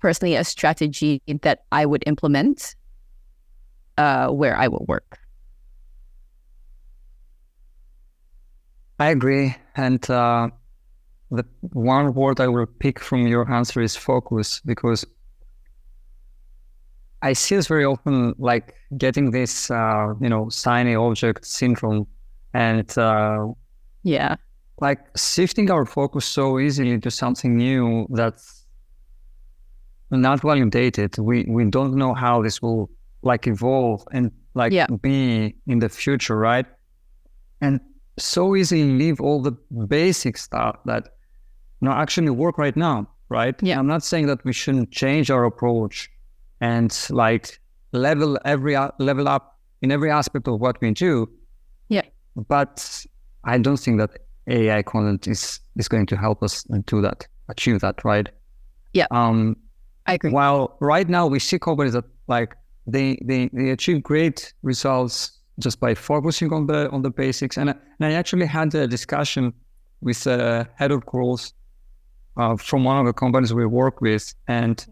[0.00, 2.74] personally a strategy that I would implement
[3.98, 5.18] uh, where I will work.
[8.98, 9.54] I agree.
[9.76, 10.48] And uh,
[11.30, 15.04] the one word I will pick from your answer is focus because
[17.22, 22.06] I see this very often like getting this, uh, you know, shiny object syndrome
[22.54, 23.48] and, uh,
[24.02, 24.36] yeah,
[24.80, 28.66] like shifting our focus so easily to something new that's
[30.10, 31.16] not validated.
[31.18, 32.90] We, we don't know how this will
[33.22, 34.86] like evolve and like yeah.
[34.86, 36.66] be in the future, right?
[37.60, 37.80] And
[38.18, 39.52] so easily leave all the
[39.86, 41.10] basic stuff that
[41.80, 43.54] you know, actually work right now, right?
[43.62, 43.78] Yeah.
[43.78, 46.10] I'm not saying that we shouldn't change our approach
[46.60, 47.58] and like
[47.92, 51.28] level every level up in every aspect of what we do.
[51.88, 52.02] Yeah.
[52.48, 53.04] But
[53.44, 54.10] I don't think that
[54.46, 58.28] AI content is is going to help us do that, achieve that, right?
[58.92, 59.06] Yeah.
[59.10, 59.56] Um,
[60.06, 60.30] I agree.
[60.30, 62.56] While right now we see companies that like
[62.86, 67.56] they they they achieve great results just by focusing on the on the basics.
[67.56, 69.52] And, and I actually had a discussion
[70.00, 71.52] with a head of growth
[72.36, 74.86] uh, from one of the companies we work with, and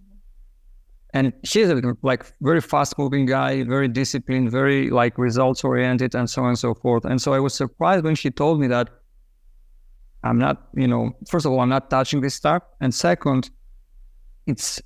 [1.14, 6.28] and she's a like very fast moving guy, very disciplined, very like results oriented, and
[6.28, 7.05] so on and so forth.
[7.05, 8.91] And so I was surprised when she told me that
[10.22, 13.51] I'm not, you know, first of all, I'm not touching this stuff, and second,
[14.47, 14.82] it's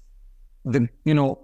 [0.65, 1.39] the you know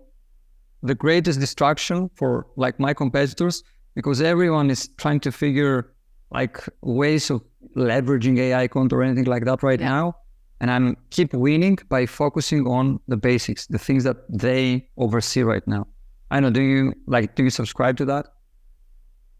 [0.83, 5.93] the greatest distraction for like my competitors because everyone is trying to figure
[6.31, 7.43] like ways of
[7.77, 9.89] leveraging AI content or anything like that right yeah.
[9.89, 10.17] now
[10.61, 15.67] and I'm keep winning by focusing on the basics, the things that they oversee right
[15.67, 15.87] now.
[16.31, 16.51] I know.
[16.51, 17.35] Do you like?
[17.35, 18.27] Do you subscribe to that?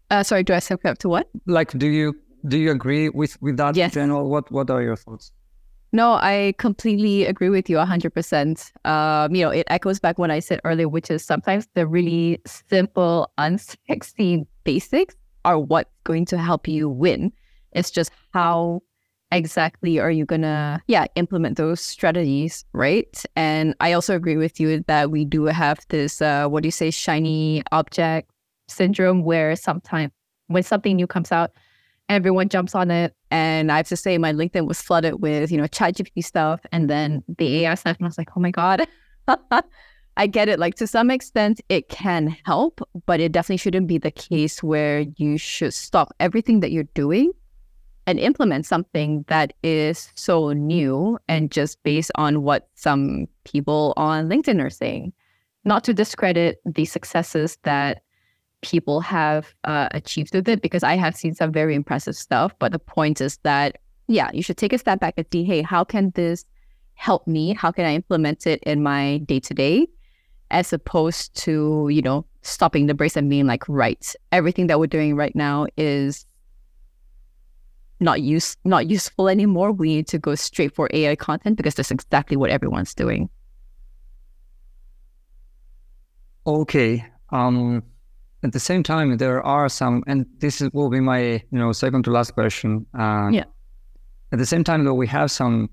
[0.09, 1.29] Uh, sorry, do I subscribe to what?
[1.45, 2.15] Like, do you
[2.47, 3.93] do you agree with with that yes.
[3.93, 4.29] general?
[4.29, 5.31] What What are your thoughts?
[5.91, 8.71] No, I completely agree with you 100%.
[8.85, 12.39] Um, you know, it echoes back what I said earlier, which is sometimes the really
[12.45, 15.15] simple, unsexy basics
[15.45, 17.31] are what's going to help you win.
[17.71, 18.83] It's just how
[19.31, 23.23] exactly are you gonna yeah implement those strategies right?
[23.35, 26.71] And i also agree with you that we do have this uh what do you
[26.71, 28.31] say shiny object
[28.67, 30.11] syndrome where sometimes
[30.47, 31.51] when something new comes out
[32.07, 33.13] everyone jumps on it.
[33.29, 36.61] And i have to say my linkedin was flooded with you know chat gpt stuff
[36.71, 37.97] and then the ai stuff.
[37.97, 38.87] And i was like oh my god.
[40.17, 43.97] I get it like to some extent it can help but it definitely shouldn't be
[43.97, 47.31] the case where you should stop everything that you're doing
[48.09, 54.27] and implement something that is so new and just based on what some people on
[54.27, 55.13] LinkedIn are saying.
[55.63, 58.01] Not to discredit the successes that
[58.61, 62.51] people have uh, achieved with it, because I have seen some very impressive stuff.
[62.57, 65.61] But the point is that, yeah, you should take a step back and see, hey,
[65.61, 66.45] how can this
[66.95, 67.53] help me?
[67.53, 69.87] How can I implement it in my day to day?
[70.49, 74.87] As opposed to, you know, stopping the brace and being like, right, everything that we're
[74.87, 76.25] doing right now is
[77.99, 79.71] not use not useful anymore.
[79.71, 83.29] We need to go straight for AI content because that's exactly what everyone's doing.
[86.47, 87.05] Okay.
[87.31, 87.83] Um,
[88.43, 91.71] at the same time, there are some, and this is, will be my you know
[91.71, 92.85] second to last question.
[92.97, 93.43] Uh, yeah.
[94.31, 95.69] At the same time, though, we have some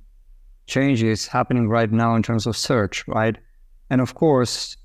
[0.67, 3.37] changes happening right now in terms of search, right?
[3.91, 4.77] And of course,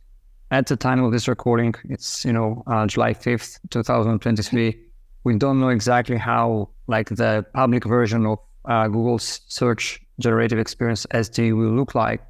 [0.52, 4.91] at the time of this recording, it's you know uh, July fifth, two thousand twenty-three.
[5.24, 11.06] We don't know exactly how like the public version of uh, Google's search generative experience
[11.14, 12.22] SGE will look like.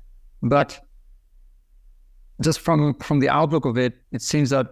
[0.42, 0.80] But
[2.42, 4.68] just from from the outlook of it, it seems that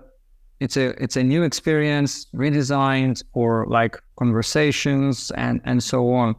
[0.60, 6.36] it's a it's a new experience, redesigned or like conversations and and so on.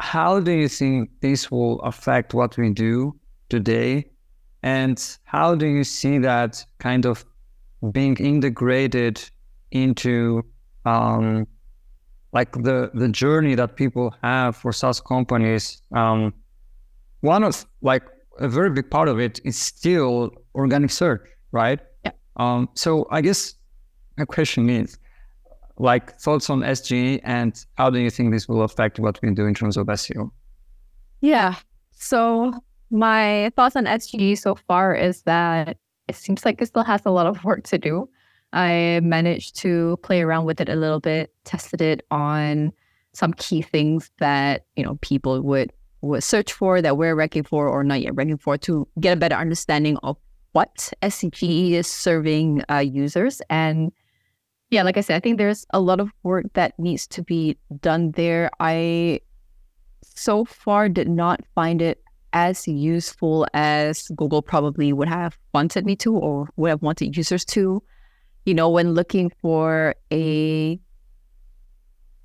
[0.00, 3.14] How do you think this will affect what we do
[3.48, 4.10] today?
[4.62, 7.24] And how do you see that kind of
[7.92, 9.20] being integrated
[9.72, 10.44] into
[10.84, 11.46] um,
[12.32, 16.32] like the the journey that people have for SaaS companies, um,
[17.20, 18.02] one of like
[18.38, 21.80] a very big part of it is still organic search, right?
[22.04, 22.12] Yeah.
[22.36, 23.54] Um, so I guess
[24.16, 24.98] my question is,
[25.78, 29.46] like, thoughts on SGE and how do you think this will affect what we do
[29.46, 30.30] in terms of SEO?
[31.20, 31.54] Yeah.
[31.92, 32.52] So
[32.90, 35.76] my thoughts on SGE so far is that
[36.08, 38.08] it seems like it still has a lot of work to do.
[38.52, 42.72] I managed to play around with it a little bit, tested it on
[43.14, 47.68] some key things that you know people would would search for that we're ranking for
[47.68, 50.16] or not yet ranking for to get a better understanding of
[50.52, 53.40] what SGE is serving uh, users.
[53.48, 53.92] And
[54.70, 57.56] yeah, like I said, I think there's a lot of work that needs to be
[57.80, 58.50] done there.
[58.60, 59.20] I
[60.02, 65.96] so far did not find it as useful as Google probably would have wanted me
[65.96, 67.82] to or would have wanted users to.
[68.44, 70.82] You know, when looking for a mm-hmm.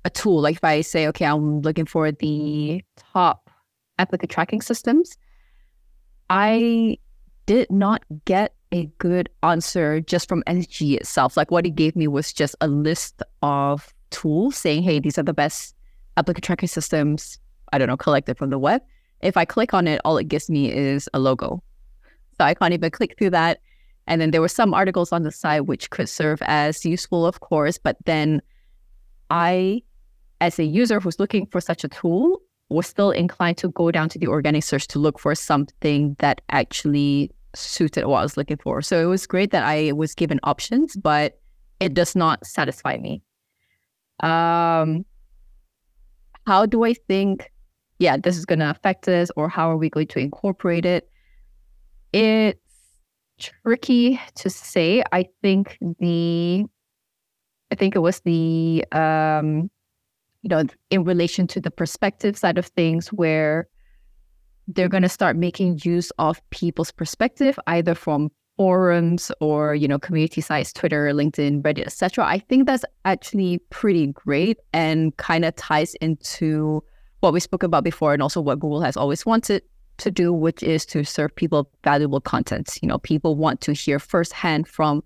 [0.04, 3.50] a tool, like if I say, okay, I'm looking for the top
[3.98, 5.16] applicant tracking systems,
[6.30, 6.98] I
[7.46, 11.36] did not get a good answer just from SGE itself.
[11.36, 15.22] Like what it gave me was just a list of tools saying, hey, these are
[15.22, 15.74] the best
[16.16, 17.38] applicant tracking systems,
[17.72, 18.82] I don't know, collected from the web.
[19.20, 21.62] If I click on it, all it gives me is a logo.
[22.38, 23.60] So I can't even click through that.
[24.08, 27.40] And then there were some articles on the site which could serve as useful, of
[27.40, 28.40] course, but then
[29.30, 29.82] I,
[30.40, 32.40] as a user who's looking for such a tool,
[32.70, 36.40] was still inclined to go down to the organic search to look for something that
[36.48, 38.82] actually suited what I was looking for.
[38.82, 41.38] So it was great that I was given options, but
[41.80, 43.22] it does not satisfy me.
[44.20, 45.04] Um,
[46.46, 47.52] how do I think,
[47.98, 51.10] yeah, this is going to affect us, or how are we going to incorporate it?
[52.12, 52.67] It's
[53.38, 55.02] tricky to say.
[55.12, 56.64] I think the,
[57.70, 59.70] I think it was the, um,
[60.42, 63.68] you know, in relation to the perspective side of things, where
[64.68, 70.00] they're going to start making use of people's perspective, either from forums or you know
[70.00, 75.54] community sites twitter linkedin reddit etc i think that's actually pretty great and kind of
[75.54, 76.82] ties into
[77.20, 79.62] what we spoke about before and also what google has always wanted
[79.98, 83.98] to do which is to serve people valuable content you know people want to hear
[83.98, 85.02] firsthand from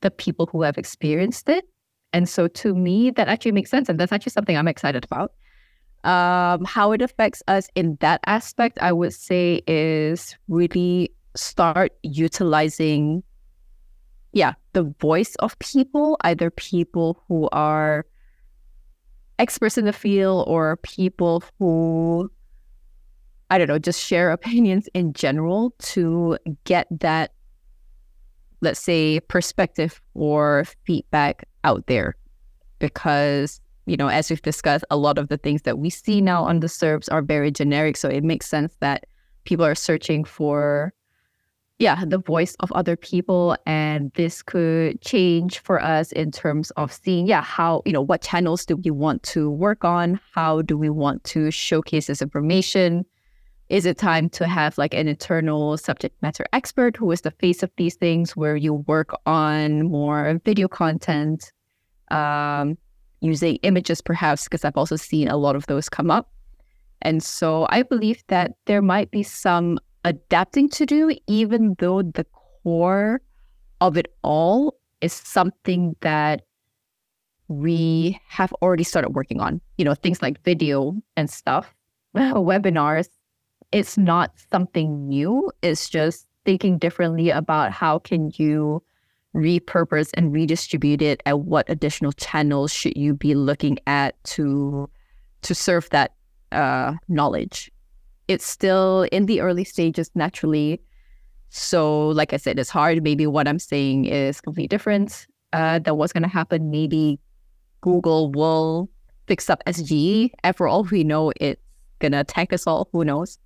[0.00, 1.64] the people who have experienced it.
[2.12, 3.88] And so to me that actually makes sense.
[3.88, 5.32] And that's actually something i'm excited about.
[6.04, 13.24] Um, how it affects us in that aspect, I would say, is really start utilizing,
[14.32, 18.06] yeah, the voice of people, either people who are
[19.40, 22.30] experts in the field or people who,
[23.50, 27.32] I don't know, just share opinions in general to get that,
[28.60, 32.16] let's say, perspective or feedback out there.
[32.78, 36.44] Because you know, as we've discussed, a lot of the things that we see now
[36.44, 37.96] on the SERPs are very generic.
[37.96, 39.06] So it makes sense that
[39.44, 40.92] people are searching for,
[41.78, 43.56] yeah, the voice of other people.
[43.64, 48.22] And this could change for us in terms of seeing, yeah, how, you know, what
[48.22, 50.18] channels do we want to work on?
[50.34, 53.06] How do we want to showcase this information?
[53.68, 57.62] Is it time to have like an internal subject matter expert who is the face
[57.62, 61.52] of these things where you work on more video content?
[62.10, 62.78] Um,
[63.20, 66.30] using images, perhaps, because I've also seen a lot of those come up.
[67.02, 72.24] And so I believe that there might be some adapting to do, even though the
[72.62, 73.20] core
[73.80, 76.42] of it all is something that
[77.48, 79.60] we have already started working on.
[79.78, 81.74] You know, things like video and stuff,
[82.16, 83.08] webinars.
[83.72, 85.50] It's not something new.
[85.62, 88.82] It's just thinking differently about how can you
[89.34, 94.88] repurpose and redistribute it and what additional channels should you be looking at to
[95.42, 96.14] to serve that
[96.52, 97.70] uh, knowledge.
[98.28, 100.80] It's still in the early stages naturally.
[101.50, 103.02] So like i said it's hard.
[103.02, 106.70] Maybe what i'm saying is completely different uh, than what's going to happen.
[106.70, 107.20] Maybe
[107.82, 108.88] google will
[109.26, 111.60] fix up sge and for all we know it's
[111.98, 112.88] going to attack us all.
[112.92, 113.38] Who knows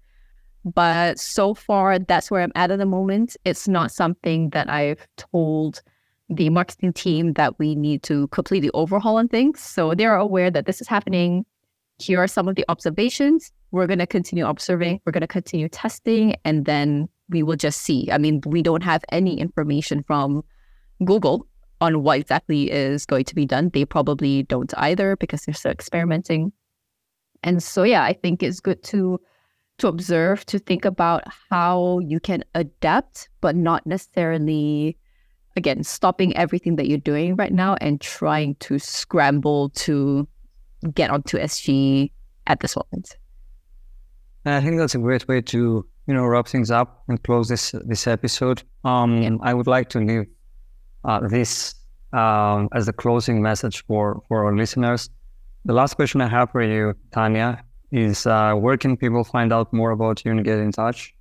[0.64, 3.36] but so far, that's where I'm at at the moment.
[3.44, 5.82] It's not something that I've told
[6.28, 9.61] the marketing team that we need to completely overhaul on things.
[9.61, 11.44] So they're aware that this is happening.
[11.98, 13.50] Here are some of the observations.
[13.72, 17.82] We're going to continue observing, we're going to continue testing, and then we will just
[17.82, 18.08] see.
[18.11, 20.42] I mean, we don't have any information from
[21.04, 21.46] Google
[21.80, 23.70] on what exactly is going to be done.
[23.72, 26.52] They probably don't either because they're still experimenting.
[27.42, 29.20] And so, yeah, I think it's good to
[29.81, 34.97] to observe, to think about how you can adapt, but not necessarily
[35.57, 40.26] again, stopping everything that you're doing right now and trying to scramble to
[40.95, 42.11] get onto SGE
[42.47, 43.16] at this moment.
[44.47, 47.74] I think that's a great way to you know wrap things up and close this
[47.85, 48.62] this episode.
[48.85, 49.37] Um, yeah.
[49.43, 50.26] I would like to leave
[51.05, 51.74] uh, this
[52.12, 55.11] um, as a closing message for for our listeners.
[55.66, 57.62] The last question I have for you, Tania,
[57.93, 61.14] is uh, where can people find out more about you and get in touch?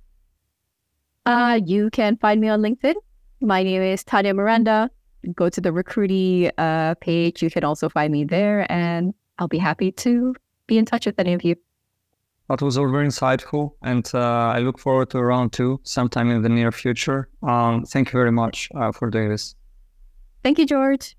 [1.26, 2.94] Uh, you can find me on LinkedIn.
[3.40, 4.90] My name is Tania Miranda.
[5.34, 7.42] Go to the Recruitee uh, page.
[7.42, 10.34] You can also find me there, and I'll be happy to
[10.66, 11.56] be in touch with any of you.
[12.48, 16.42] That was all very insightful, and uh, I look forward to round two sometime in
[16.42, 17.28] the near future.
[17.42, 19.54] Um, thank you very much uh, for doing this.
[20.42, 21.16] Thank you, George.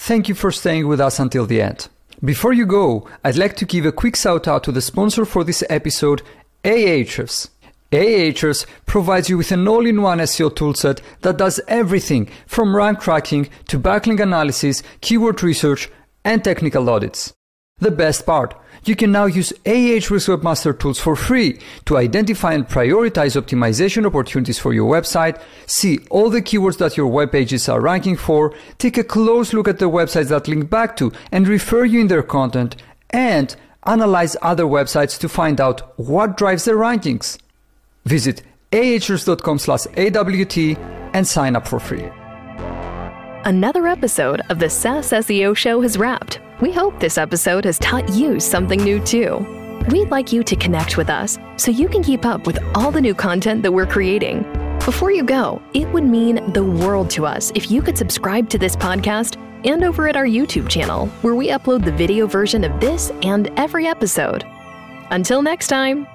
[0.00, 1.88] Thank you for staying with us until the end.
[2.24, 5.42] Before you go, I'd like to give a quick shout out to the sponsor for
[5.42, 6.22] this episode,
[6.64, 7.48] Ahrefs.
[7.90, 13.78] Ahrefs provides you with an all-in-one SEO toolset that does everything from rank tracking to
[13.78, 15.90] backlink analysis, keyword research,
[16.24, 17.34] and technical audits.
[17.80, 18.54] The best part,
[18.84, 24.58] you can now use Ahrefs Webmaster Tools for free to identify and prioritize optimization opportunities
[24.58, 28.98] for your website, see all the keywords that your web pages are ranking for, take
[28.98, 32.22] a close look at the websites that link back to and refer you in their
[32.22, 32.76] content,
[33.10, 33.54] and
[33.86, 37.38] analyze other websites to find out what drives their rankings.
[38.04, 40.58] Visit ahrefs.com slash AWT
[41.14, 42.10] and sign up for free.
[43.48, 46.38] Another episode of the SaaS SEO Show has wrapped.
[46.60, 49.38] We hope this episode has taught you something new too.
[49.88, 53.00] We'd like you to connect with us so you can keep up with all the
[53.00, 54.42] new content that we're creating.
[54.84, 58.58] Before you go, it would mean the world to us if you could subscribe to
[58.58, 62.80] this podcast and over at our YouTube channel, where we upload the video version of
[62.82, 64.44] this and every episode.
[65.10, 66.06] Until next time.